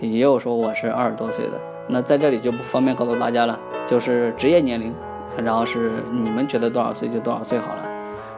[0.00, 1.52] 也有说我是二十多岁的。
[1.86, 4.92] 那在这里就不方便告诉大家了，就是职业年龄，
[5.36, 7.89] 然后是你们觉得多少岁就多少岁好了。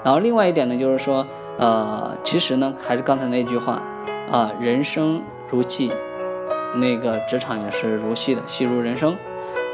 [0.05, 1.27] 然后另外一点呢，就是说，
[1.59, 3.81] 呃，其实呢，还是刚才那句话，
[4.31, 5.93] 啊，人生如戏，
[6.77, 9.17] 那个职场也是如戏的，戏如人生。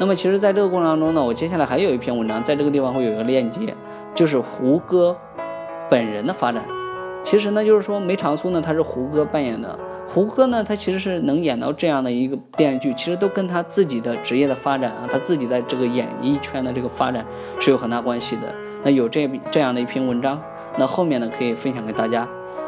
[0.01, 3.75] 那么其实，在这个过程当中呢，我接下来还有一篇文章，在这个地方会有一个链接。
[4.15, 5.17] 就是胡歌
[5.89, 6.65] 本人的发展，
[7.23, 9.79] 其实呢，就是说梅长苏呢，他是胡歌扮演的。
[10.09, 17.25] 胡歌呢，他其实是能演到这样的一个电视剧，其实都跟他自己的职业的发展啊，他自己在这个演艺圈的这个发展
[17.61, 18.53] 是有很大关系的。
[18.83, 20.41] 那有这这样的一篇文章，
[20.77, 22.27] 那后面呢可以分享给大家。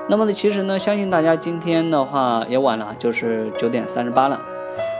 [0.08, 4.40] 那么呢，其实呢，相信大家今天的话也晚了，就是九点三十八了。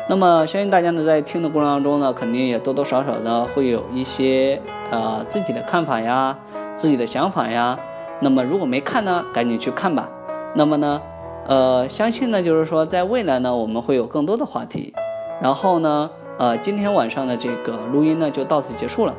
[0.09, 4.61] 那么相信大家呢，在听的过程当中呢，肯定也多多少少的会有一些。
[4.93, 6.37] 呃，自己的看法呀，
[6.75, 7.79] 自己的想法呀。
[8.19, 10.09] 那么如果没看呢，赶紧去看吧。
[10.53, 11.01] 那么呢，
[11.47, 14.93] 呃，相信呢，就是说在未来呢，我们会有更多的话题。
[15.41, 19.15] 然后呢，呃，今天晚上的这个录音呢就到此结束了。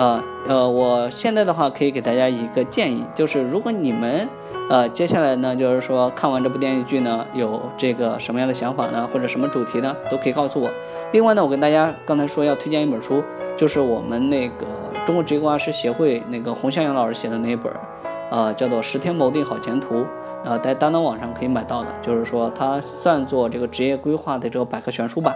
[0.00, 4.26] 呃呃，我现在的话可以给大家一个建议，就是如果你们
[4.70, 10.70] 呃接下来呢，就是说看完这部电视剧呢，有这个什么样的想法呢，或者什么主题呢，都可以告诉我。
[11.12, 13.22] 另外呢，我跟大家刚才说要推荐一本书，
[13.58, 14.66] 就是我们那个
[15.04, 17.70] 中国职业规划师协会那个洪向阳老师写的那一本，
[18.30, 19.96] 呃，叫做《十天谋定好前途》，
[20.44, 25.34] 呃，在当当网上可以买到的，就是说它算作这个职业规划的这个百科全书吧。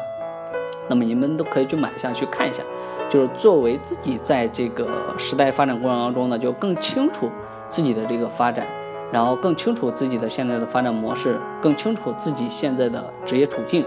[0.89, 2.63] 那么你们都可以去买一下，去看一下。
[3.11, 7.31] 就是作为自己在这个时代发展过程当中呢，就更清楚
[7.69, 8.67] 自己的这个发展，
[9.13, 13.85] 然后更清楚自己的现在的发展模式，更清楚自己现在的职业处境。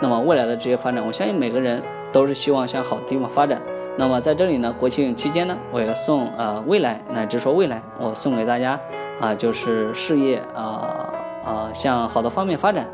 [0.00, 1.82] 那么未来的职业发展，我相信每个人
[2.12, 3.60] 都是希望向好的地方发展。
[3.96, 8.78] 那么在这里呢，国庆期间呢，我要送呃未来乃至说未来，我送给大家
[9.20, 11.12] 啊，就是事业啊
[11.44, 12.86] 啊向好的方面发展。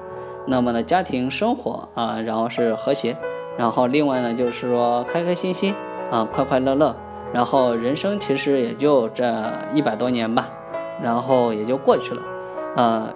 [0.46, 3.16] 那么呢，家庭生活啊，然后是和谐。
[3.56, 5.74] 然后另外呢，就是说开开心心
[6.10, 6.94] 啊，快快乐乐。
[7.32, 9.34] 然后人生其实也就这
[9.74, 10.48] 一百多年吧，
[11.02, 12.22] 然后也就过去了。
[12.76, 13.08] 啊，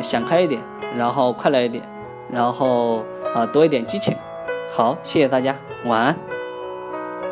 [0.00, 0.62] 想开一点，
[0.96, 1.84] 然后快乐一点，
[2.30, 4.16] 然后啊多一点激情。
[4.70, 6.37] 好，谢谢大家，晚安。